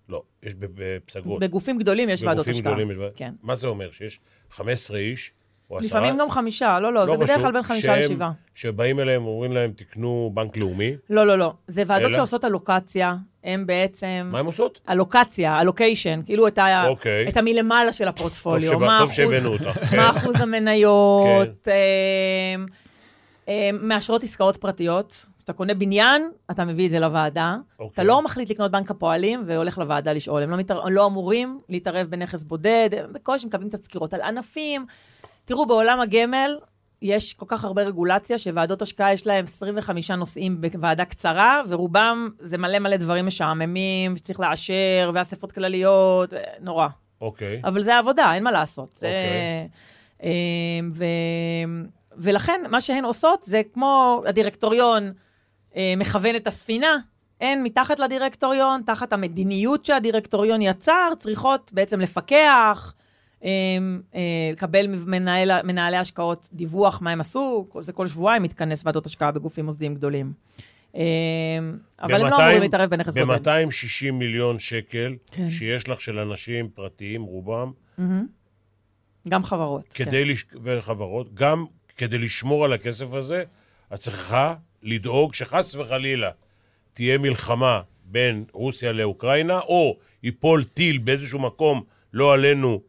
[0.08, 0.22] לא.
[0.42, 1.40] יש בפסגות.
[1.40, 2.72] בגופים גדולים יש ועדות בגופים השקעה.
[2.72, 3.32] גדולים יש ועד- כן.
[3.42, 3.90] מה זה אומר?
[3.90, 5.30] שיש 15 איש,
[5.70, 6.00] או עשרה?
[6.00, 8.32] לפעמים גם חמישה, לא, לא, זה לא בדרך חשוב, כלל בין חמישה לשבעה.
[8.54, 10.92] שבאים אליהם, אומרים להם, תקנו בנק לאומי.
[11.10, 11.52] לא, לא, לא.
[11.66, 12.16] זה ועדות אלא?
[12.16, 14.28] שעושות אלוקציה, הם בעצם...
[14.32, 14.80] מה הם עושות?
[14.90, 16.86] אלוקציה, אלוקיישן, כאילו את, ה...
[16.86, 17.28] אוקיי.
[17.28, 18.70] את המלמעלה של טוב הפורטפוליו.
[18.70, 19.84] שבא- מה טוב שהבאנו אותך.
[19.90, 19.96] כן.
[20.00, 22.66] מה אחוז המניות, אמ,
[23.48, 25.26] אמ, מאשרות עסקאות פרטיות.
[25.48, 27.56] כשאתה קונה בניין, אתה מביא את זה לוועדה.
[27.78, 27.94] אוקיי.
[27.94, 30.42] אתה לא מחליט לקנות בנק הפועלים והולך לוועדה לשאול.
[30.42, 30.84] הם לא, מתער...
[30.84, 34.86] לא אמורים להתערב בנכס בודד, הם בקושי מקבלים תזכירות על ענפים.
[35.44, 36.58] תראו, בעולם הגמל
[37.02, 42.58] יש כל כך הרבה רגולציה, שוועדות השקעה יש להם 25 נושאים בוועדה קצרה, ורובם זה
[42.58, 46.88] מלא מלא דברים משעממים, שצריך לאשר, ואספות כלליות, נורא.
[47.20, 47.60] אוקיי.
[47.64, 48.94] אבל זה עבודה, אין מה לעשות.
[48.94, 49.06] זה...
[49.06, 49.68] אוקיי.
[50.22, 51.04] אמ, ו...
[52.16, 55.27] ולכן, מה שהן עושות זה כמו הדירקטוריון אה,
[55.96, 56.96] מכוון את הספינה,
[57.40, 62.94] הן מתחת לדירקטוריון, תחת המדיניות שהדירקטוריון יצר, צריכות בעצם לפקח,
[63.44, 63.48] אה,
[64.14, 64.20] אה,
[64.52, 69.66] לקבל ממנהל, מנהלי השקעות דיווח מה הם עשו, זה כל שבועיים מתכנס ועדות השקעה בגופים
[69.66, 70.32] מוסדיים גדולים.
[70.96, 71.02] אה,
[72.02, 73.48] אבל הם לא אמורים להתערב בנכס בודד.
[73.48, 75.50] ב-260 מיליון שקל, כן.
[75.50, 77.72] שיש לך של אנשים פרטיים, רובם,
[79.28, 79.84] גם חברות.
[79.90, 80.04] כן.
[80.04, 80.44] כדי לש...
[80.62, 81.64] וחברות, גם
[81.96, 83.44] כדי לשמור על הכסף הזה,
[83.94, 86.30] את צריכה לדאוג שחס וחלילה
[86.94, 92.80] תהיה מלחמה בין רוסיה לאוקראינה, או ייפול טיל באיזשהו מקום, לא עלינו,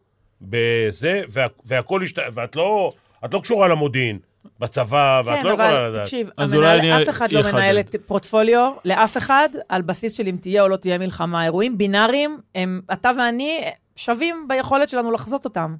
[0.42, 1.46] בזה, וה...
[1.64, 2.18] והכל ישת...
[2.34, 2.90] ואת לא,
[3.24, 4.18] את לא קשורה למודיעין,
[4.60, 6.02] בצבא, ואת כן, לא יכולה אבל לדעת.
[6.02, 7.42] תקשיב, אז המנהל, אולי אני אף אחד לא.
[7.52, 11.44] מנהל את פורטפוליו לאף אחד על בסיס של אם תהיה או לא תהיה מלחמה.
[11.44, 13.60] אירועים בינאריים, הם, אתה ואני
[13.96, 15.76] שווים ביכולת שלנו לחזות אותם.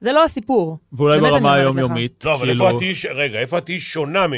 [0.00, 0.78] זה לא הסיפור.
[0.92, 1.54] ואולי ברמה.
[1.54, 2.64] היומיומית, לא, אבל כאילו...
[2.64, 4.32] איפה את תהיי, ש- רגע, איפה את תהיי שונה מ...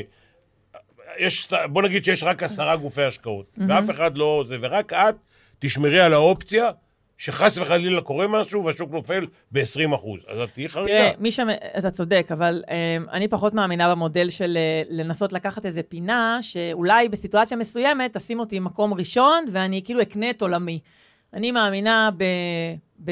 [1.18, 5.14] יש, בוא נגיד שיש רק עשרה גופי השקעות, ואף אחד לא זה, ורק את
[5.58, 6.70] תשמרי על האופציה
[7.22, 10.20] שחס וחלילה קורה משהו והשוק נופל ב-20 אחוז.
[10.28, 10.88] אז את תהיי חריגה.
[10.88, 11.48] תראה, מי שם,
[11.78, 17.08] אתה צודק, אבל um, אני פחות מאמינה במודל של uh, לנסות לקחת איזה פינה, שאולי
[17.08, 20.80] בסיטואציה מסוימת תשים אותי מקום ראשון, ואני כאילו אקנה את עולמי.
[21.34, 22.24] אני מאמינה ב...
[23.04, 23.10] ב,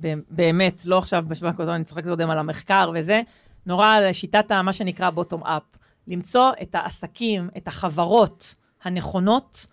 [0.00, 3.20] ב באמת, לא עכשיו בשבוע הקודם, אני צוחקת קודם על המחקר וזה,
[3.66, 5.62] נורא על שיטת מה שנקרא בוטום-אפ.
[6.08, 9.66] למצוא את העסקים, את החברות הנכונות,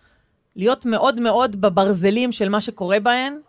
[0.56, 3.40] להיות מאוד מאוד בברזלים של מה שקורה בהן,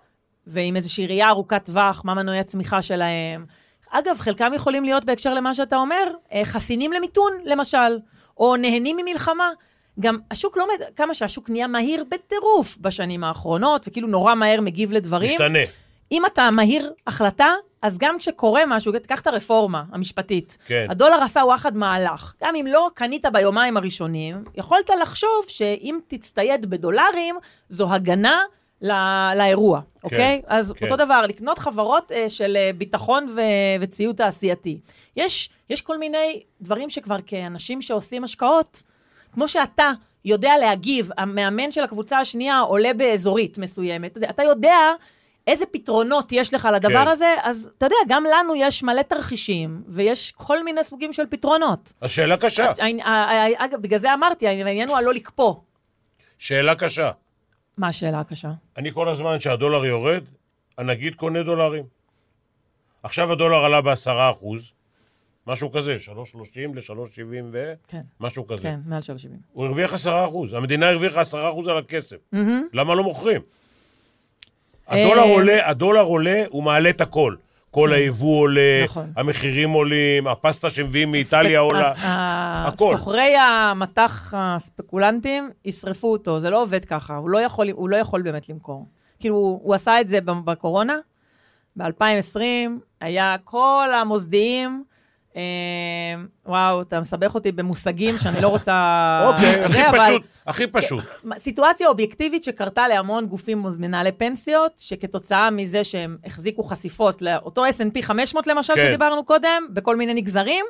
[0.46, 3.46] ועם איזושהי ראייה ארוכת טווח, מה מנועי הצמיחה שלהם.
[3.90, 7.98] אגב, חלקם יכולים להיות, בהקשר למה שאתה אומר, אה, חסינים למיתון, למשל,
[8.36, 9.50] או נהנים ממלחמה.
[10.00, 10.66] גם השוק לא,
[10.96, 15.30] כמה שהשוק נהיה מהיר בטירוף בשנים האחרונות, וכאילו נורא מהר מגיב לדברים.
[15.30, 15.58] משתנה.
[16.12, 17.48] אם אתה מהיר החלטה,
[17.82, 20.58] אז גם כשקורה משהו, תיקח את הרפורמה המשפטית.
[20.66, 20.86] כן.
[20.88, 22.34] הדולר עשה וואחד מהלך.
[22.42, 27.36] גם אם לא קנית ביומיים הראשונים, יכולת לחשוב שאם תצטייד בדולרים,
[27.68, 28.40] זו הגנה
[28.82, 28.94] לא,
[29.36, 30.42] לאירוע, אוקיי?
[30.46, 30.84] אז כן.
[30.84, 34.80] אותו דבר, לקנות חברות אה, של אה, ביטחון ו- וציוד תעשייתי.
[35.16, 38.82] יש, יש כל מיני דברים שכבר כאנשים שעושים השקעות,
[39.32, 39.92] כמו שאתה
[40.24, 44.76] יודע להגיב, המאמן של הקבוצה השנייה עולה באזורית מסוימת, אתה יודע
[45.46, 47.08] איזה פתרונות יש לך לדבר כן.
[47.10, 51.92] הזה, אז אתה יודע, גם לנו יש מלא תרחישים, ויש כל מיני סוגים של פתרונות.
[52.00, 55.54] אז שאלה קשה, אז, העני- ה- ה- אגב, בגלל זה אמרתי, העניין הוא הלא לקפוא.
[56.38, 57.10] שאלה קשה.
[57.78, 58.50] מה השאלה הקשה?
[58.76, 60.24] אני כל הזמן, כשהדולר יורד,
[60.78, 61.84] הנגיד קונה דולרים.
[63.02, 64.72] עכשיו הדולר עלה בעשרה אחוז,
[65.46, 66.14] משהו כזה, 3.30
[66.74, 67.20] ל-3.70
[67.52, 67.72] ו...
[67.88, 68.62] כן, משהו כזה.
[68.62, 69.28] כן, מעל 3.70.
[69.52, 72.16] הוא הרוויח עשרה אחוז, המדינה הרוויחה עשרה אחוז על הכסף.
[72.32, 72.62] מהמם.
[72.72, 73.40] למה לא מוכרים?
[74.88, 77.34] הדולר אה, עולה, הדולר עולה, הוא מעלה את הכל.
[77.70, 79.12] כל היבוא עולה, נכון.
[79.16, 81.90] המחירים עולים, הפסטה שמביאים מאיטליה עולה.
[81.90, 82.96] אז ה- הכל.
[82.98, 88.22] סוחרי המטח הספקולנטים ישרפו אותו, זה לא עובד ככה, הוא לא יכול, הוא לא יכול
[88.22, 88.86] באמת למכור.
[89.20, 90.96] כאילו, הוא, עשה את זה בקורונה,
[91.76, 92.38] ב-2020,
[93.00, 94.84] היה כל המוסדיים,
[96.46, 98.74] וואו, אתה מסבך אותי במושגים שאני לא רוצה...
[99.28, 101.04] אוקיי, הכי פשוט, הכי פשוט.
[101.38, 108.46] סיטואציה אובייקטיבית שקרתה להמון גופים מנהלי פנסיות, שכתוצאה מזה שהם החזיקו חשיפות לאותו S&P 500
[108.46, 108.80] למשל, כן.
[108.80, 110.64] שדיברנו קודם, בכל מיני נגזרים,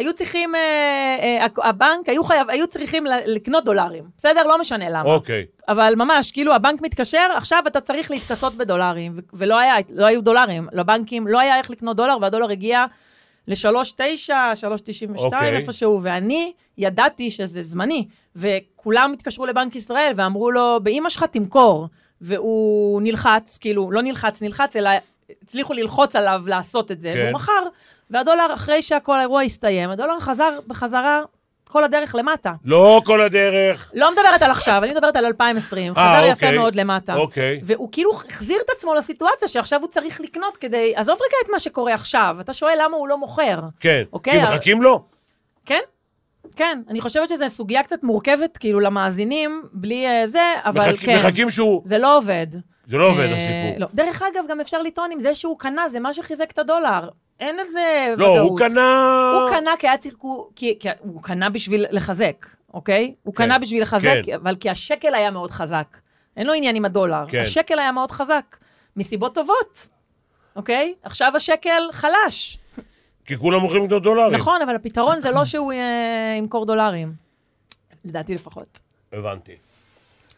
[0.00, 4.42] היו צריכים, אה, אה, הבנק, היו, חייב, היו צריכים לקנות דולרים, בסדר?
[4.42, 5.02] לא משנה למה.
[5.02, 5.46] אוקיי.
[5.68, 10.68] אבל ממש, כאילו הבנק מתקשר, עכשיו אתה צריך להתכסות בדולרים, ולא היה, לא היו דולרים,
[10.72, 12.84] לבנקים לא היה איך לקנות דולר, והדולר הגיע
[13.48, 15.56] ל-3.9, 3.92 אוקיי.
[15.56, 21.88] איפשהו, ואני ידעתי שזה זמני, וכולם התקשרו לבנק ישראל ואמרו לו, באמא שלך תמכור,
[22.20, 24.90] והוא נלחץ, כאילו, לא נלחץ, נלחץ, אלא
[25.42, 27.20] הצליחו ללחוץ עליו לעשות את זה, כן.
[27.22, 27.62] והוא מכר,
[28.10, 31.22] והדולר, אחרי שהכל האירוע הסתיים, הדולר חזר בחזרה
[31.70, 32.52] כל הדרך למטה.
[32.64, 33.90] לא כל הדרך.
[33.94, 36.48] לא מדברת על עכשיו, אני מדברת על 2020, אה, חזר אוקיי.
[36.48, 37.16] יפה מאוד למטה.
[37.16, 37.60] אוקיי.
[37.64, 40.92] והוא כאילו החזיר את עצמו לסיטואציה שעכשיו הוא צריך לקנות כדי...
[40.96, 43.60] עזוב רגע את מה שקורה עכשיו, אתה שואל למה הוא לא מוכר.
[43.80, 44.02] כן.
[44.12, 45.04] אוקיי, כי מחכים לו.
[45.66, 45.80] כן?
[46.56, 51.18] כן, אני חושבת שזו סוגיה קצת מורכבת, כאילו, למאזינים, בלי אה, זה, אבל מחכים- כן.
[51.18, 51.82] מחכים שהוא...
[51.84, 52.46] זה לא עובד.
[52.90, 53.74] זה לא עובד אה, הסיפור.
[53.80, 53.86] לא.
[53.94, 57.08] דרך אגב, גם אפשר לטעון עם זה שהוא קנה, זה מה שחיזק את הדולר.
[57.40, 58.50] אין על זה לא, ודאות.
[58.50, 59.32] הוא קנה...
[59.34, 60.14] הוא קנה כי היה צריך...
[60.56, 63.14] כי, כי הוא קנה בשביל לחזק, אוקיי?
[63.22, 64.34] הוא כן, קנה בשביל לחזק, כן.
[64.34, 65.96] אבל כי השקל היה מאוד חזק.
[66.36, 67.24] אין לו עניין עם הדולר.
[67.28, 67.42] כן.
[67.42, 68.56] השקל היה מאוד חזק,
[68.96, 69.88] מסיבות טובות,
[70.56, 70.94] אוקיי?
[71.02, 72.58] עכשיו השקל חלש.
[73.24, 74.34] כי כולם הולכים לקנות דולרים.
[74.34, 77.12] נכון, אבל הפתרון זה לא שהוא אה, ימכור דולרים.
[78.04, 78.78] לדעתי לפחות.
[79.12, 79.56] הבנתי.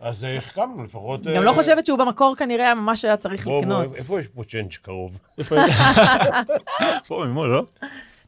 [0.03, 1.23] אז אה, החכמנו לפחות...
[1.23, 3.97] גם אה, לא חושבת שהוא במקור כנראה ממש היה צריך לקנות.
[3.97, 5.19] איפה יש פה צ'יינג' קרוב?
[7.09, 7.63] פה ממול, לא?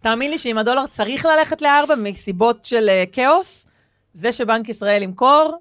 [0.01, 3.67] תאמין לי שאם הדולר צריך ללכת לארבע מסיבות של אה, כאוס,
[4.13, 5.55] זה שבנק ישראל ימכור,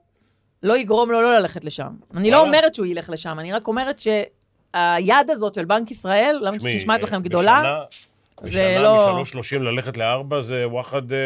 [0.63, 1.89] לא יגרום לו לא ללכת לשם.
[2.15, 2.41] אני לא.
[2.41, 7.05] אומרת שהוא ילך לשם, אני רק אומרת שהיד הזאת של בנק ישראל, למה שנשמעת אה,
[7.05, 11.17] לכם גדולה, בשנה- זה בשנה לא- משלוש שלושים ללכת לארבע זה וואחד אה,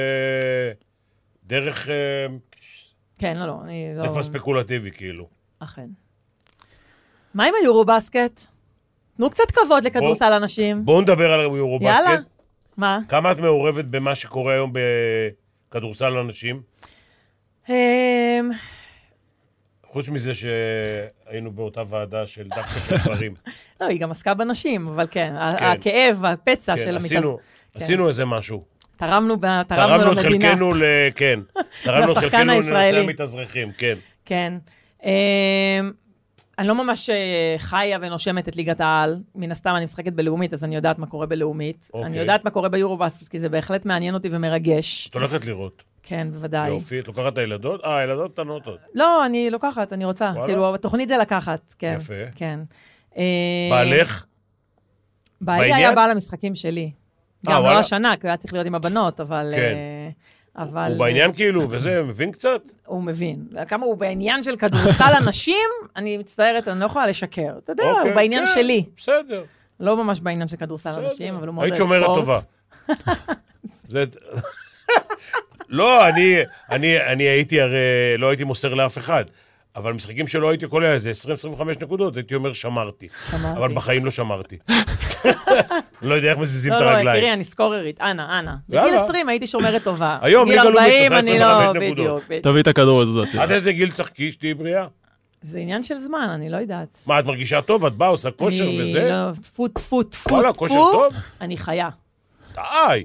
[1.47, 1.87] דרך...
[3.19, 4.01] כן, לא, לא, אני לא...
[4.01, 5.27] זה כבר ספקולטיבי כאילו.
[5.59, 5.87] אכן.
[7.33, 8.41] מה עם היורו בסקט?
[9.17, 10.85] תנו קצת כבוד לכדורסל הנשים.
[10.85, 12.15] בואו נדבר על יורו יאללה.
[12.77, 12.99] מה?
[13.09, 14.73] כמה את מעורבת במה שקורה היום
[15.69, 16.61] בכדורסל לנשים?
[17.69, 18.49] אמ,
[19.83, 23.33] חוץ מזה שהיינו באותה ועדה של דווקא של גברים.
[23.81, 25.65] לא, היא גם עסקה בנשים, אבל כן, כן.
[25.65, 26.97] הכאב, הפצע כן, של.
[26.97, 27.37] עשינו,
[27.73, 27.79] כן.
[27.79, 28.76] עשינו איזה משהו.
[28.97, 30.49] תרמנו, תרמנו תרמנו למדינה.
[30.49, 30.83] חלקנו ל...
[31.15, 31.39] כן.
[31.83, 32.99] תרמנו חלקנו לנושא.
[33.03, 33.95] המתאזרחים, כן.
[34.25, 34.53] כן.
[35.03, 35.09] אמ,
[36.59, 39.17] אני לא ממש אה, חיה ונושמת את ליגת העל.
[39.35, 41.89] מן הסתם, אני משחקת בלאומית, אז אני יודעת מה קורה בלאומית.
[41.93, 42.07] אוקיי.
[42.07, 45.07] אני יודעת מה קורה ביורובאסקס, כי זה בהחלט מעניין אותי ומרגש.
[45.07, 45.83] את הולכת לראות.
[46.03, 46.69] כן, בוודאי.
[46.69, 47.83] יופי, את לוקחת את הילדות?
[47.83, 48.77] אה, הילדות קטנות עוד.
[48.93, 50.31] לא, אני לוקחת, אני רוצה.
[50.33, 50.47] וואלה?
[50.47, 51.95] כאילו, התוכנית זה לקחת, כן.
[51.97, 52.13] יפה.
[52.35, 52.59] כן.
[53.17, 53.23] אה,
[53.71, 54.25] בעלך?
[55.41, 55.77] בעלי בעניין?
[55.77, 56.91] היה בא למשחקים שלי.
[57.47, 57.79] אה, גם לא?
[57.79, 59.53] השנה, כי הוא היה צריך להיות עם הבנות, אבל...
[59.55, 59.73] כן.
[59.75, 60.09] אה,
[60.63, 60.91] אבל...
[60.91, 62.61] הוא בעניין כאילו, וזה, מבין קצת?
[62.85, 63.45] הוא מבין.
[63.67, 67.53] כמה הוא בעניין של כדורסל הנשים, אני מצטערת, אני לא יכולה לשקר.
[67.63, 68.83] אתה יודע, אוקיי, הוא בעניין כן, שלי.
[68.97, 69.43] בסדר.
[69.79, 70.89] לא ממש בעניין של כדורסל.
[70.89, 72.19] הנשים, אבל הוא מאוד היית אוהב שומרת ספורט.
[72.19, 72.39] טובה.
[73.87, 74.03] זה...
[75.69, 76.35] לא, אני,
[76.71, 77.77] אני, אני הייתי הרי,
[78.17, 79.25] לא הייתי מוסר לאף אחד.
[79.77, 81.11] אבל משחקים שלא הייתי קולע איזה
[81.57, 83.07] 20-25 נקודות, הייתי אומר שמרתי.
[83.31, 83.59] שמרתי.
[83.59, 84.57] אבל בחיים לא שמרתי.
[86.01, 87.17] לא יודע איך מזיזים את לא, לא, הרגליים.
[87.17, 88.51] יקירי, אני סקוררית, אנא, אנא.
[88.69, 89.03] בגיל יאללה.
[89.03, 90.17] 20 הייתי שומרת טובה.
[90.21, 92.23] היום בגיל ליגה לאומית 40 עושה אני לא, 25 נקודות.
[92.25, 92.43] בדיוק.
[92.43, 93.27] תביא את הכדור הזאת.
[93.39, 94.87] עד איזה גיל צחקי שתהיי בריאה?
[95.41, 97.03] זה עניין של זמן, אני לא יודעת.
[97.05, 97.85] מה, את מרגישה טוב?
[97.85, 99.09] את באה, עושה כושר אני וזה?
[99.09, 101.03] לא, טפו, טפו, טפו, וואלה, כושר טפו.
[101.03, 101.13] טוב?
[101.41, 101.89] אני חיה.
[102.55, 103.03] די.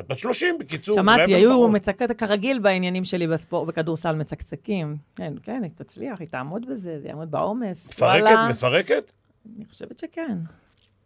[0.00, 0.96] את בת 30, בקיצור.
[0.96, 1.68] שמעתי, היו.
[1.68, 4.96] מצקצק כרגיל בעניינים שלי בספורט, בכדורסל מצקצקים.
[5.16, 7.88] כן, כן, היא תצליח, היא תעמוד בזה, זה יעמוד בעומס.
[7.88, 8.22] מפרקת?
[8.22, 9.12] וואלה, מפרקת?
[9.56, 10.36] אני חושבת שכן.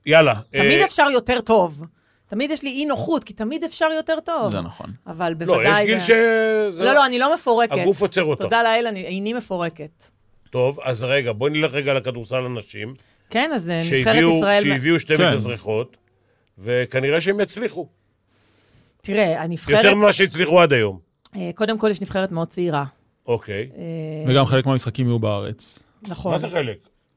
[0.06, 0.34] יאללה.
[0.50, 1.84] תמיד אה, אפשר יותר טוב.
[2.26, 4.52] תמיד יש לי אי נוחות, כי תמיד אפשר יותר טוב.
[4.52, 4.90] זה נכון.
[5.06, 5.82] אבל לא, בוודאי...
[5.82, 6.84] יש גיל שזה...
[6.84, 7.72] לא, לא, אני לא מפורקת.
[7.72, 8.42] הגוף עוצר אותך.
[8.42, 10.04] תודה לאל, אני איני מפורקת.
[10.50, 12.94] טוב, אז רגע, בואי נלך רגע לכדורסל הנשים.
[13.30, 14.64] כן, אז אה, נבחרת ישראל...
[14.64, 15.26] שהביאו שתי כן.
[15.28, 15.96] מתאזרחות,
[16.58, 17.88] וכנראה שהם יצליחו.
[19.04, 19.84] תראה, יותר הנבחרת...
[19.94, 20.98] ממה שהצליחו עד היום.
[21.36, 22.84] אה, קודם כל, יש נבחרת מאוד צעירה.
[23.26, 23.68] אוקיי.
[23.76, 23.82] אה,
[24.28, 25.78] וגם חלק מהמשחקים יהיו בארץ.
[26.02, 26.32] נכון.
[26.32, 26.76] מה זה חלק?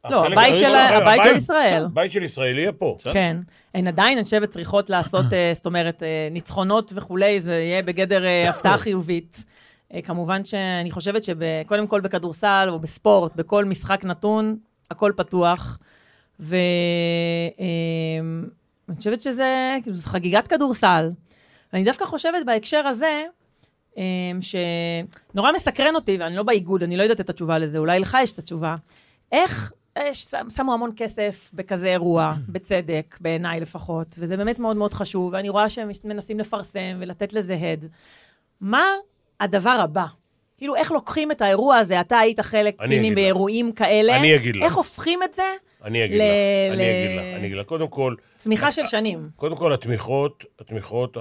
[0.09, 1.85] לא, החלק הבית של- הבית של ישראל.
[1.85, 2.97] הבית של ישראל יהיה פה.
[3.13, 3.37] כן.
[3.73, 8.25] הן עדיין, אני חושבת, צריכות לעשות, אה, זאת אומרת, אה, ניצחונות וכולי, זה יהיה בגדר
[8.25, 9.45] אה, הפתעה חיובית.
[9.93, 14.57] אה, כמובן שאני חושבת שקודם כל בכדורסל או בספורט, בכל משחק נתון,
[14.91, 15.77] הכל פתוח.
[16.39, 16.57] ואני
[18.97, 21.09] חושבת שזה, כאילו, זו חגיגת כדורסל.
[21.73, 23.23] ואני דווקא חושבת בהקשר הזה,
[23.97, 24.03] אה,
[24.41, 28.33] שנורא מסקרן אותי, ואני לא באיגוד, אני לא יודעת את התשובה לזה, אולי לך יש
[28.33, 28.75] את התשובה.
[29.31, 34.93] איך אה, ש- שמו המון כסף בכזה אירוע, בצדק, בעיניי לפחות, וזה באמת מאוד מאוד
[34.93, 37.85] חשוב, ואני רואה שהם מנסים לפרסם ולתת לזה הד.
[38.61, 38.85] מה
[39.39, 40.05] הדבר הבא?
[40.57, 43.15] כאילו, איך לוקחים את האירוע הזה, אתה היית חלק, אני פיני, אגיד לך.
[43.15, 44.63] באירועים כאלה, אני אגיד לך.
[44.63, 45.43] איך הופכים את זה
[45.85, 47.65] אני אגיד ל- לך, ל- אני אגיד לך, אני אגיד לך.
[47.65, 49.29] קודם כל, צמיחה של שנים?
[49.35, 51.17] קודם כל, התמיכות, התמיכות,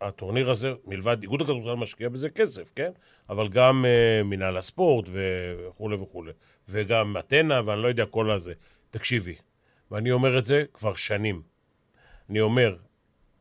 [0.00, 2.90] הטורניר הזה, מלבד, איגוד הכדורסל משקיע בזה כסף, כן?
[3.30, 6.32] אבל גם uh, מנהל הספורט וכולי וכולי.
[6.68, 8.52] וגם אתנה, ואני לא יודע, כל הזה.
[8.90, 9.34] תקשיבי,
[9.90, 11.42] ואני אומר את זה כבר שנים.
[12.30, 12.76] אני אומר,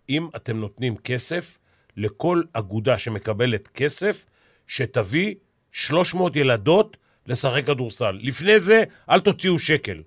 [0.10, 1.58] אם אתם נותנים כסף,
[1.98, 4.26] לכל אגודה שמקבלת כסף,
[4.68, 5.36] שתביא
[5.72, 8.20] 300 ילדות לשחק כדורסל.
[8.22, 10.02] לפני זה, אל תוציאו שקל.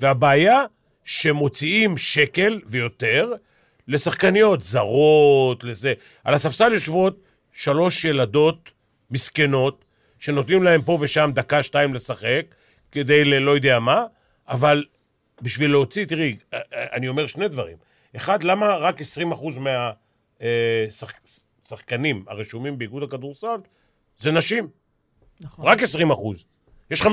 [0.00, 0.64] והבעיה,
[1.04, 3.32] שמוציאים שקל ויותר
[3.88, 5.92] לשחקניות זרות, לזה.
[6.24, 7.22] על הספסל יושבות
[7.52, 8.70] שלוש ילדות
[9.10, 9.84] מסכנות,
[10.18, 12.42] שנותנים להם פה ושם דקה, שתיים לשחק,
[12.92, 14.04] כדי ללא יודע מה,
[14.48, 14.84] אבל
[15.42, 16.36] בשביל להוציא, תראי,
[16.72, 17.76] אני אומר שני דברים.
[18.16, 19.04] אחד, למה רק 20%
[20.40, 23.56] מהשחקנים הרשומים באיגוד הכדורסל
[24.18, 24.68] זה נשים?
[25.40, 25.64] נכון.
[25.66, 26.44] רק 20 אחוז.
[26.90, 27.06] יש 50-50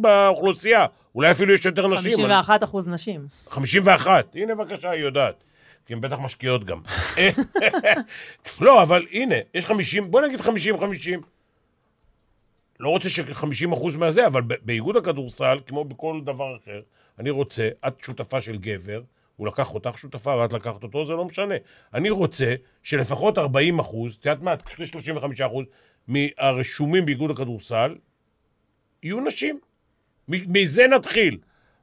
[0.00, 2.12] באוכלוסייה, אולי אפילו יש יותר נשים.
[2.12, 3.26] 51 אחוז נשים.
[3.48, 4.26] 51.
[4.34, 5.44] הנה, בבקשה, היא יודעת.
[5.86, 6.80] כי הן בטח משקיעות גם.
[8.60, 10.44] לא, אבל הנה, יש 50, בוא נגיד 50-50.
[12.80, 16.80] לא רוצה ש-50 אחוז מהזה, אבל באיגוד הכדורסל, כמו בכל דבר אחר,
[17.18, 19.02] אני רוצה, את שותפה של גבר,
[19.36, 21.54] הוא לקח אותך שותפה ואת לקחת אותו, זה לא משנה.
[21.94, 25.64] אני רוצה שלפחות 40 אחוז, את יודעת מה, תקחי 35 אחוז
[26.08, 27.94] מהרשומים באיגוד הכדורסל,
[29.02, 29.58] יהיו נשים.
[30.28, 31.38] מזה נתחיל.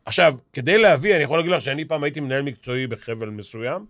[0.06, 3.86] עכשיו, כדי להביא, אני יכול להגיד לך שאני פעם הייתי מנהל מקצועי בחבל מסוים,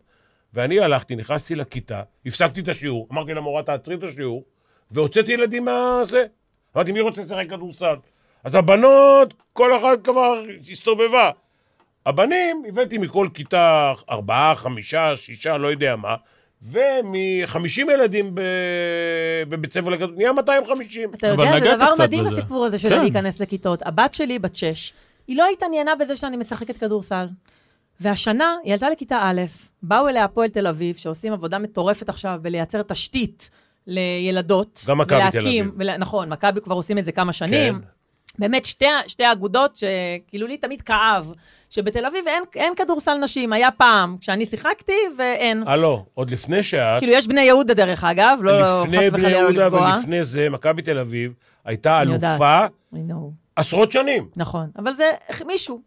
[0.53, 4.43] ואני הלכתי, נכנסתי לכיתה, הפסקתי את השיעור, אמרתי למורה, תעצרי את השיעור,
[4.91, 6.25] והוצאתי ילדים מהזה.
[6.75, 7.95] אמרתי, מי רוצה לשחק כדורסל?
[8.43, 11.31] אז הבנות, כל אחת כבר הסתובבה.
[12.05, 16.15] הבנים, הבאתי מכל כיתה ארבעה, חמישה, שישה, לא יודע מה,
[16.61, 18.35] ומ-50 ילדים.
[19.49, 21.13] בבית ספר לכדור, נהיה 250.
[21.13, 22.37] אתה יודע, זה דבר מדהים בזה.
[22.37, 22.99] הסיפור הזה של כן.
[23.01, 23.81] להיכנס לכיתות.
[23.85, 24.93] הבת שלי, בת שש,
[25.27, 27.27] היא לא התעניינה בזה שאני משחקת כדורסל.
[27.99, 29.41] והשנה היא עלתה לכיתה א',
[29.83, 33.49] באו אליה הפועל תל אביב, שעושים עבודה מטורפת עכשיו בלייצר תשתית
[33.87, 34.83] לילדות.
[34.87, 35.71] גם מכבי תל אביב.
[35.77, 35.97] ול...
[35.97, 37.73] נכון, מכבי כבר עושים את זה כמה שנים.
[37.73, 37.87] כן.
[38.39, 41.33] באמת שתי, שתי אגודות שכאילו לי תמיד כאב,
[41.69, 45.63] שבתל אביב אין, אין כדורסל נשים, היה פעם, כשאני שיחקתי ואין.
[45.67, 49.29] הלו, עוד לפני שאת, כאילו, יש בני יהודה דרך אגב, לא חס לפני בני וחלילה
[49.41, 49.89] לא יהודה, לפגוע.
[49.89, 51.33] אבל לפני זה, מכבי תל אביב
[51.65, 52.01] הייתה.
[52.01, 52.65] אלופה.
[53.55, 54.29] עשרות שנים.
[54.37, 55.11] נכון, אבל זה
[55.45, 55.81] מישהו,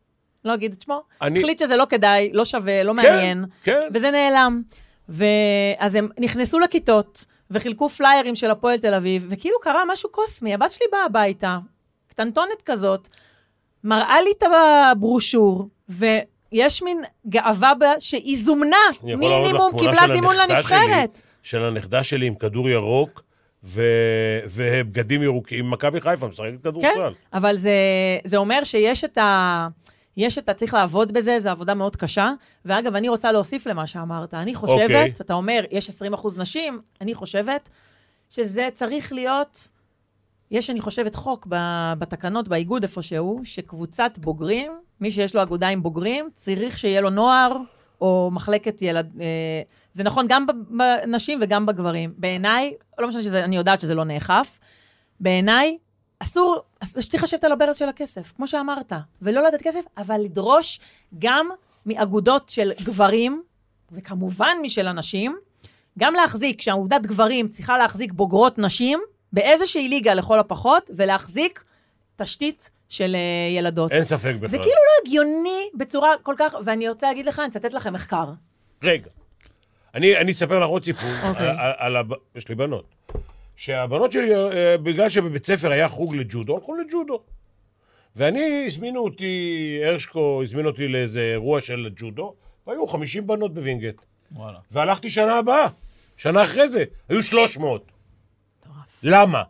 [0.45, 3.81] לא אגיד את שמו, אני- החליט שזה לא כדאי, לא שווה, לא מעניין, כן.
[3.95, 4.63] וזה נעלם.
[5.09, 10.55] ואז הם נכנסו לכיתות, וחילקו פליירים של הפועל תל אביב, וכאילו קרה משהו קוסמי.
[10.55, 11.59] הבת שלי באה הביתה,
[12.21, 13.09] קטנטונת כזאת,
[13.85, 14.43] מראה לי את
[14.93, 21.17] הברושור, ויש מין גאווה בה שהיא זומנה, מינימום קיבלה זימון לנבחרת.
[21.17, 23.23] שלי, של הנכדה שלי עם כדור ירוק
[23.65, 23.83] ו...
[24.47, 27.13] ובגדים ירוקים, מכבי חיפה, משחקת כן, כדורסל.
[27.33, 27.73] אבל זה,
[28.25, 29.69] זה אומר שיש את ה...
[30.17, 30.55] יש את ה...
[30.55, 32.33] צריך לעבוד בזה, זו עבודה מאוד קשה.
[32.65, 34.35] ואגב, אני רוצה להוסיף למה שאמרת.
[34.35, 35.13] אני חושבת, אוקיי.
[35.21, 37.69] אתה אומר, יש 20 אחוז נשים, אני חושבת
[38.31, 39.69] שזה צריך להיות...
[40.51, 41.47] יש, אני חושבת, חוק
[41.99, 47.57] בתקנות, באיגוד איפשהו, שקבוצת בוגרים, מי שיש לו אגודה עם בוגרים, צריך שיהיה לו נוער
[48.01, 49.21] או מחלקת ילד...
[49.21, 49.27] אה,
[49.93, 52.15] זה נכון גם בנשים וגם בגברים.
[52.17, 54.59] בעיניי, לא משנה שזה, אני יודעת שזה לא נאכף,
[55.21, 55.79] בעיניי,
[56.19, 58.93] אסור, אס- שצריך לשבת על הברז של הכסף, כמו שאמרת,
[59.23, 60.81] ולא לתת כסף, אבל לדרוש
[61.19, 61.49] גם
[61.87, 63.43] מאגודות של גברים,
[63.93, 65.37] וכמובן משל הנשים,
[65.99, 69.01] גם להחזיק, כשעובדת גברים צריכה להחזיק בוגרות נשים,
[69.33, 71.65] באיזושהי ליגה לכל הפחות, ולהחזיק
[72.17, 73.93] תשתית של אה, ילדות.
[73.93, 74.49] אין ספק בכלל.
[74.49, 78.25] זה כאילו לא הגיוני בצורה כל כך, ואני רוצה להגיד לך, אני אצטט לכם מחקר.
[78.83, 79.09] רגע,
[79.95, 81.49] אני, אני אספר לך עוד סיפור, אוקיי.
[81.49, 82.09] על, על, על הב...
[82.35, 82.85] יש לי בנות.
[83.57, 87.23] שהבנות שלי, אה, בגלל שבבית ספר היה חוג לג'ודו, הלכו לג'ודו.
[88.17, 92.35] ואני, הזמינו אותי, הרשקו הזמין אותי לאיזה אירוע של ג'ודו,
[92.67, 94.03] והיו 50 בנות בווינגייט.
[94.33, 94.59] וואלה.
[94.71, 95.69] והלכתי שנה הבאה,
[96.17, 97.90] שנה אחרי זה, היו 300.
[99.03, 99.43] למה?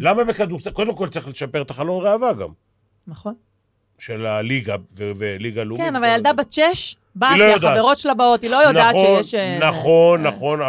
[0.00, 0.70] למה בכדורסל?
[0.70, 2.48] קודם כל צריך לשפר את החלון ראווה גם.
[3.06, 3.34] נכון?
[3.98, 5.84] של הליגה וליגה לאומית.
[5.86, 7.44] כן, אבל ילדה בת שש, באה, לא.
[7.44, 9.34] החברות שלה באות, היא לא יודעת נכון, שיש...
[9.34, 10.28] אה, נכון, זה.
[10.28, 10.60] נכון,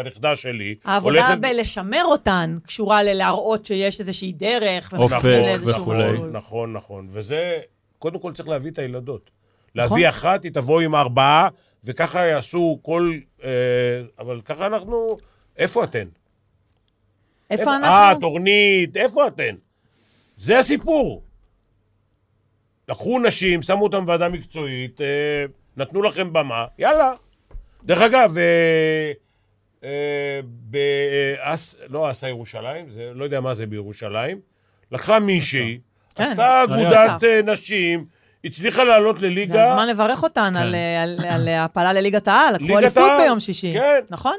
[0.00, 0.74] הנכדה שלי.
[0.84, 4.94] העבודה הולכת- בלשמר אותן קשורה ללהראות שיש איזושהי דרך.
[4.94, 6.12] אופק וכולי.
[6.12, 6.30] מסלול.
[6.32, 7.08] נכון, נכון.
[7.12, 7.58] וזה,
[7.98, 9.30] קודם כל צריך להביא את הילדות.
[9.74, 9.88] נכון.
[9.98, 11.48] להביא אחת, היא תבוא עם ארבעה,
[11.84, 13.12] וככה יעשו כל...
[13.44, 13.48] אה,
[14.18, 15.08] אבל ככה אנחנו...
[15.56, 16.04] איפה אתן?
[17.50, 18.20] איפה אה, אנחנו?
[18.20, 19.54] תורנית, איפה אתן?
[20.36, 21.22] זה הסיפור.
[22.88, 25.06] לקחו נשים, שמו אותן בוועדה מקצועית, אה,
[25.76, 27.12] נתנו לכם במה, יאללה.
[27.84, 29.12] דרך אגב, אה,
[29.84, 34.40] אה, באס, לא אסה ירושלים, זה, לא יודע מה זה בירושלים,
[34.92, 35.78] לקחה מישהי,
[36.14, 36.22] כן.
[36.22, 37.24] עשתה אני אגודת.
[37.24, 38.04] אה, נשים,
[38.44, 39.52] הצליחה לעלות לליגה.
[39.52, 43.12] זה הזמן לברך אותן על, אה, על, על העפלה לליגת העל, ליגת אליפות.
[43.20, 43.72] ביום שישי.
[43.74, 44.00] כן.
[44.10, 44.36] נכון?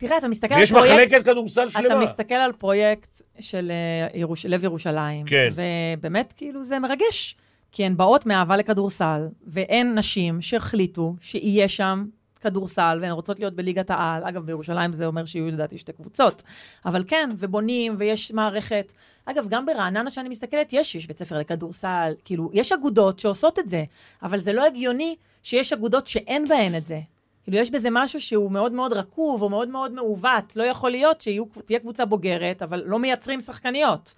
[0.00, 0.94] תראה, אתה מסתכל על ויש פרויקט...
[0.94, 2.04] מחלקת כדורסל אתה שלמה.
[2.04, 4.46] מסתכל על פרויקט של אה, ירוש...
[4.46, 5.48] לב ירושלים, כן.
[5.54, 7.36] ובאמת, כאילו, זה מרגש.
[7.72, 12.04] כי הן באות מאהבה לכדורסל, ואין נשים שהחליטו שיהיה שם
[12.40, 14.24] כדורסל, והן רוצות להיות בליגת העל.
[14.24, 16.42] אגב, בירושלים זה אומר שיהיו, לדעתי, שתי קבוצות.
[16.84, 18.92] אבל כן, ובונים, ויש מערכת.
[19.24, 23.68] אגב, גם ברעננה שאני מסתכלת, יש, יש בית ספר לכדורסל, כאילו, יש אגודות שעושות את
[23.68, 23.84] זה,
[24.22, 27.00] אבל זה לא הגיוני שיש אגודות שאין בהן את זה.
[27.44, 30.56] כאילו, יש בזה משהו שהוא מאוד מאוד רקוב, או מאוד מאוד מעוות.
[30.56, 34.14] לא יכול להיות שתהיה קבוצה בוגרת, אבל לא מייצרים שחקניות.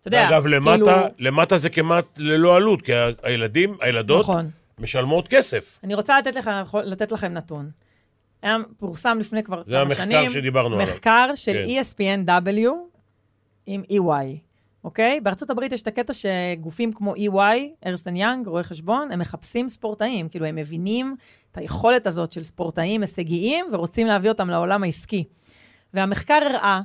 [0.00, 0.96] אתה יודע, אגב, למטה, כאילו...
[1.18, 4.50] למטה זה כמעט ללא עלות, כי הילדים, הילדות, נכון.
[4.78, 5.78] משלמות כסף.
[5.84, 6.50] אני רוצה לתת, לך,
[6.84, 7.70] לתת לכם נתון.
[8.42, 10.30] היה פורסם לפני כבר זה כמה המחקר שנים.
[10.30, 10.86] שדיברנו עליו.
[10.86, 12.26] מחקר של כן.
[12.28, 12.70] ESPNW
[13.66, 14.45] עם EY,
[14.86, 15.20] אוקיי?
[15.20, 20.28] בארצות הברית יש את הקטע שגופים כמו EY, ארסטן יאנג, רואי חשבון, הם מחפשים ספורטאים.
[20.28, 21.16] כאילו, הם מבינים
[21.50, 25.24] את היכולת הזאת של ספורטאים הישגיים ורוצים להביא אותם לעולם העסקי.
[25.94, 26.80] והמחקר הראה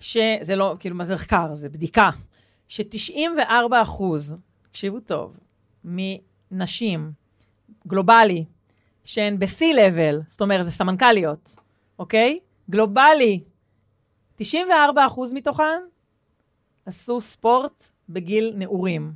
[0.00, 1.54] שזה לא, כאילו, מה זה מחקר?
[1.54, 2.10] זה בדיקה.
[2.68, 5.36] ש-94 אחוז, תקשיבו טוב,
[5.84, 7.12] מנשים,
[7.86, 8.44] גלובלי,
[9.04, 11.56] שהן ב-C-Level, זאת אומרת, זה סמנכ"ליות,
[11.98, 12.38] אוקיי?
[12.70, 13.40] גלובלי,
[14.36, 15.82] 94 אחוז מתוכן
[16.86, 19.12] עשו ספורט בגיל נעורים,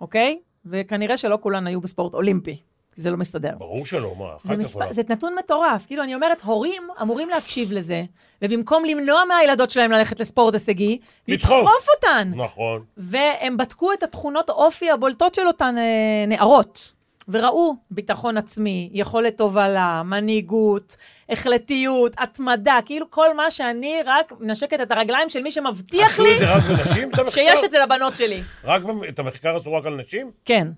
[0.00, 0.38] אוקיי?
[0.66, 2.56] וכנראה שלא כולן היו בספורט אולימפי,
[2.94, 3.54] כי זה לא מסתדר.
[3.58, 4.92] ברור שלא, מה, אחר זה, כך עולה.
[4.92, 5.86] זה נתון מטורף.
[5.86, 8.02] כאילו, אני אומרת, הורים אמורים להקשיב לזה,
[8.42, 11.52] ובמקום למנוע מהילדות שלהם ללכת לספורט הישגי, לדחוף.
[11.52, 12.32] לדחוף אותן.
[12.34, 12.84] נכון.
[12.96, 16.92] והם בדקו את התכונות אופי הבולטות של אותן אה, נערות,
[17.28, 20.96] וראו ביטחון עצמי, יכולת הובלה, מנהיגות,
[21.28, 26.34] החלטיות, התמדה, כאילו כל מה שאני רק מנשקת את הרגליים של מי שמבטיח עשו לי
[26.34, 27.34] את זה רק בנשים, את המחקר?
[27.34, 28.42] שיש את זה לבנות שלי.
[28.64, 30.30] רק את המחקר עשו רק על נשים?
[30.44, 30.68] כן.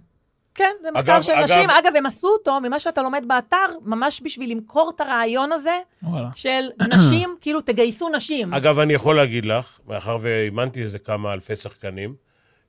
[0.54, 1.70] כן, זה מחקר אגב- של אגב- נשים.
[1.70, 6.28] אגב, הם עשו אותו, ממה שאתה לומד באתר, ממש בשביל למכור את הרעיון הזה וואלה.
[6.34, 8.54] של נשים, כאילו, תגייסו נשים.
[8.54, 12.14] אגב, אני יכול להגיד לך, מאחר ואימנתי איזה כמה אלפי שחקנים,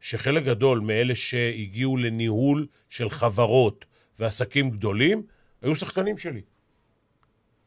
[0.01, 3.85] שחלק גדול מאלה שהגיעו לניהול של חברות
[4.19, 5.23] ועסקים גדולים,
[5.61, 6.41] היו שחקנים שלי.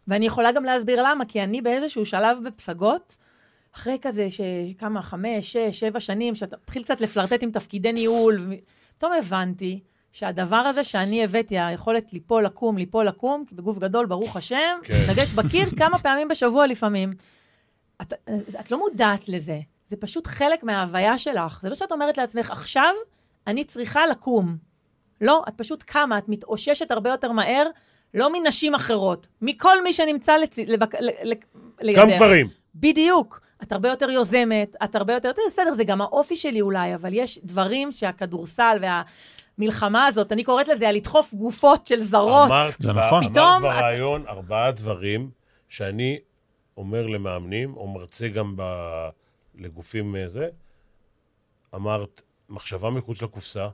[0.09, 3.17] ואני יכולה גם להסביר למה, כי אני באיזשהו שלב בפסגות,
[3.75, 8.47] אחרי כזה, שכמה, חמש, שש, שבע שנים, שאתה מתחיל קצת לפלרטט עם תפקידי ניהול,
[8.99, 9.81] פתאום הבנתי
[10.13, 15.05] שהדבר הזה שאני הבאתי, היכולת ליפול, לקום, ליפול, לקום, כי בגוף גדול, ברוך השם, כן.
[15.11, 17.13] נגש בקיר כמה פעמים בשבוע לפעמים.
[18.03, 18.13] את,
[18.61, 19.61] את לא מודעת לזה,
[19.93, 21.61] זה פשוט חלק מההוויה שלך.
[21.63, 22.95] זה לא שאת אומרת לעצמך, עכשיו
[23.47, 24.57] אני צריכה לקום.
[25.21, 27.67] לא, את פשוט קמה, את מתאוששת הרבה יותר מהר,
[28.15, 30.59] לא מנשים אחרות, מכל מי שנמצא לצ...
[30.59, 30.95] לבק...
[30.95, 31.11] ל...
[31.23, 31.33] ל...
[31.81, 32.01] לידך.
[32.01, 32.47] גם גברים.
[32.75, 33.41] בדיוק.
[33.63, 35.31] את הרבה יותר יוזמת, את הרבה יותר...
[35.47, 38.79] בסדר, זה גם האופי שלי אולי, אבל יש דברים שהכדורסל
[39.59, 42.47] והמלחמה הזאת, אני קוראת לזה הלדחוף גופות של זרות.
[42.51, 43.23] אמרת, זה נכון.
[43.23, 45.31] אמרת פתאום ברעיון ארבעה דברים
[45.69, 46.19] שאני
[46.77, 48.63] אומר למאמנים, או מרצה גם ב...
[49.55, 50.49] לגופים אה, זה,
[51.75, 53.69] אמרת מחשבה מחוץ לקופסה,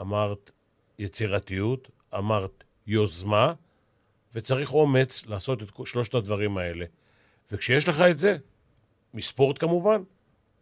[0.00, 0.50] אמרת
[0.98, 3.54] יצירתיות, אמרת יוזמה,
[4.34, 6.84] וצריך אומץ לעשות את שלושת הדברים האלה.
[7.50, 8.36] וכשיש לך את זה,
[9.14, 10.02] מספורט כמובן,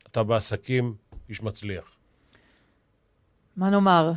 [0.06, 0.94] אתה בעסקים
[1.28, 1.96] איש מצליח.
[3.56, 4.12] מה נאמר,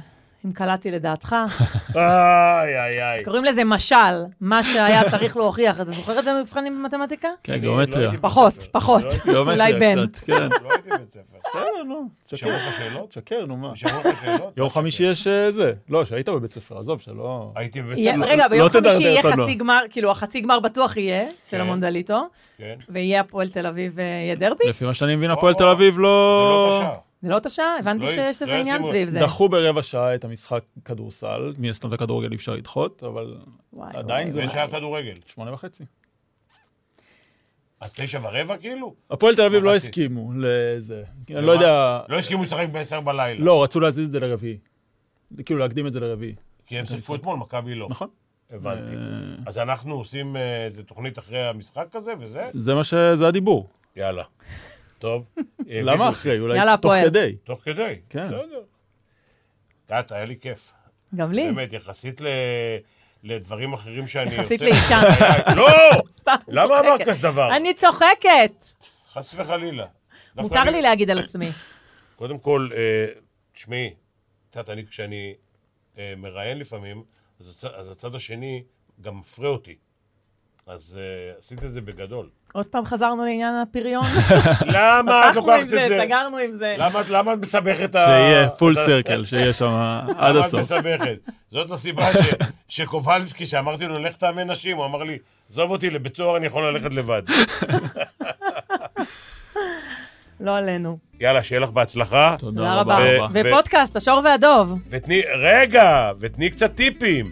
[0.46, 1.36] אם קלעתי לדעתך,
[1.96, 3.24] איי, איי, איי.
[3.26, 3.96] קוראים לזה משל,
[4.42, 5.76] מה שהיה צריך להוכיח.
[5.82, 7.28] אתה זוכר את זה במבחנים במתמטיקה?
[7.44, 8.12] כן, אני גיאומטריה.
[8.12, 8.54] לא פחות.
[8.72, 9.04] פחות.
[9.26, 10.08] לא אולי בן.
[10.08, 10.34] קצת, כן.
[10.64, 11.38] לא הייתי בבית ספר.
[11.50, 12.08] בסדר, נו.
[12.28, 12.50] תשקר.
[12.50, 13.10] לך שאלות?
[13.10, 13.72] תשקר, נו מה.
[14.58, 15.74] יום חמישי יש אה, זה.
[15.90, 17.52] לא, שהיית בבית ספר, עזוב, שלא...
[17.56, 18.26] הייתי בבית יהיה- ספר.
[18.26, 19.22] רגע, ביום לא חמישי יהיה.
[19.24, 21.62] חצי גמר, כאילו, החצי גמר בטוח יהיה, של כן.
[21.62, 22.28] המונדליטו,
[22.58, 22.76] כן.
[22.90, 24.64] ויהיה הפועל תל אביב ויהיה דרבי?
[24.70, 26.72] לפי מה שאני מבין, הפועל תל אביב זה לא...
[26.72, 26.94] לא קשה.
[27.24, 27.78] זה לא אותה שעה?
[27.80, 29.20] הבנתי לא- שיש לא איזה עניין ישימו- סביב זה.
[29.20, 33.38] דחו ברבע שעה את המשחק כדורסל, מן הסתם את הכדורגל אי אפשר לדחות, אבל
[33.74, 34.68] וואי, עדיין וואי, זה- וואי.
[34.72, 35.14] כדורגל.
[35.26, 35.84] שמונה וחצי.
[37.82, 38.94] אז תשע ורבע כאילו?
[39.12, 39.76] הפועל תל אביב לא.
[39.76, 41.04] הסכימו לזה.
[41.30, 41.42] אני?
[41.46, 42.00] לא יודע...
[42.10, 43.46] לא הסכימו לשחק בעשר בלילה.
[43.46, 44.58] לא, רצו להזיז את זה לרביעי.
[45.46, 46.36] כאילו להקדים את זה לרביעי.
[46.66, 47.88] כי הם שיחקו אתמול, מכבי לא.
[47.90, 48.08] נכון.
[48.52, 48.94] הבנתי.
[48.94, 48.98] אה,
[49.46, 52.50] אז אנחנו עושים אה, איזה תוכנית אחרי המשחק הזה, וזה?
[52.54, 52.94] זה מה ש...
[52.94, 53.68] זה הדיבור.
[53.96, 54.24] יאללה.
[55.04, 55.26] טוב.
[55.90, 56.40] למה אחרי?
[56.40, 56.94] אולי תוך.
[57.06, 57.36] כדי.
[57.44, 57.96] תוך כדי.
[58.10, 58.28] כן.
[58.28, 58.64] בסדר.
[59.90, 60.74] גת, היה לי כיף.
[61.16, 61.46] גם לי.
[61.46, 62.28] באמת, יחסית ל...
[63.24, 64.42] לדברים אחרים שאני עושה.
[64.42, 65.00] יחסית לאישה.
[65.58, 65.68] לא!
[66.12, 66.80] סתם, למה.
[66.80, 67.56] אמרת כזה דבר?
[67.56, 68.66] אני צוחקת.
[69.08, 69.86] חס וחלילה.
[70.36, 71.52] מותר לי להגיד על עצמי.
[72.16, 73.06] קודם כל, אה,
[73.54, 73.94] תשמעי,
[74.50, 75.34] את יודעת, אני, כשאני
[75.98, 77.04] אה, מראיין לפעמים,
[77.40, 78.64] אז הצד, אז הצד השני
[79.02, 79.76] גם מפרה אותי.
[80.66, 82.30] אז אה, עשית את זה בגדול.
[82.54, 84.04] עוד פעם חזרנו לעניין הפריון.
[84.76, 86.00] למה את לוקחת את זה?
[86.06, 86.76] סגרנו עם זה.
[86.78, 88.06] למה את- למה את מסבכת את ה...
[88.06, 89.66] שיהיה פול סרקל, שיהיה שם
[90.18, 90.60] עד למה את הסוף.
[90.60, 91.18] מסבכת?
[91.52, 92.34] זאת הסיבה ש-
[92.70, 95.18] שקובלסקי, שאמרתי לו, לך תאמן נשים, הוא אמר לי,
[95.50, 97.22] עזוב אותי, לבית סוהר אני יכול ללכת לבד.
[100.40, 100.98] לא עלינו.
[101.20, 102.36] יאללה, שיהיה לך בהצלחה.
[102.40, 102.98] תודה רבה.
[103.34, 104.80] ופודקאסט, השור והדוב.
[104.90, 107.26] ותני, רגע, ותני קצת טיפים.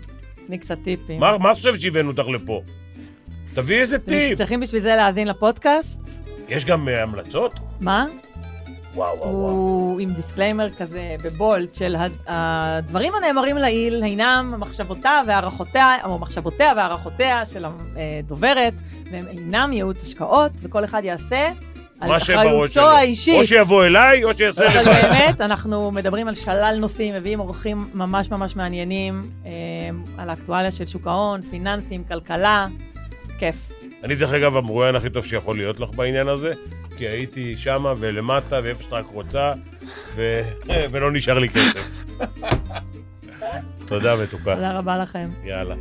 [0.47, 1.19] תני קצת טיפים.
[1.19, 2.61] מה מה את חושבת שהבאנו אותך לפה?
[3.53, 4.37] תביאי איזה טיפ.
[4.37, 5.99] צריכים בשביל זה להאזין לפודקאסט.
[6.49, 7.53] יש גם אה, המלצות?
[7.81, 8.05] מה?
[8.95, 9.51] וואו, וואו, וואו.
[9.51, 16.19] הוא עם disclaimer כזה ב bold של הד- הדברים הנאמרים לעיל הינם מחשבותיה והערכותיה, או
[16.19, 18.73] מחשבותיה והערכותיה של הדוברת,
[19.11, 21.49] והם אינם ייעוץ השקעות, וכל אחד יעשה
[21.99, 22.81] על אחריותו.
[22.81, 23.35] האישית.
[23.39, 25.01] או שיבוא אליי, או שיעשה אבל לבד.
[25.01, 29.51] באמת, אנחנו מדברים על שלל נושאים, מביאים אורחים ממש ממש מעניינים, אה,
[30.17, 32.67] על האקטואליה של שוק ההון, פיננסים, כלכלה,
[33.41, 33.71] כיף.
[34.03, 36.53] אני, דרך אגב, המרואיין הכי טוב שיכול להיות לך בעניין הזה,
[36.97, 39.53] כי הייתי שמה ולמטה ואיפה שאת רק רוצה,
[40.15, 40.41] ו...
[40.91, 41.89] ולא נשאר לי כסף.
[43.87, 44.55] תודה, מתוקה.
[44.55, 45.29] תודה רבה לכם.
[45.43, 45.75] יאללה.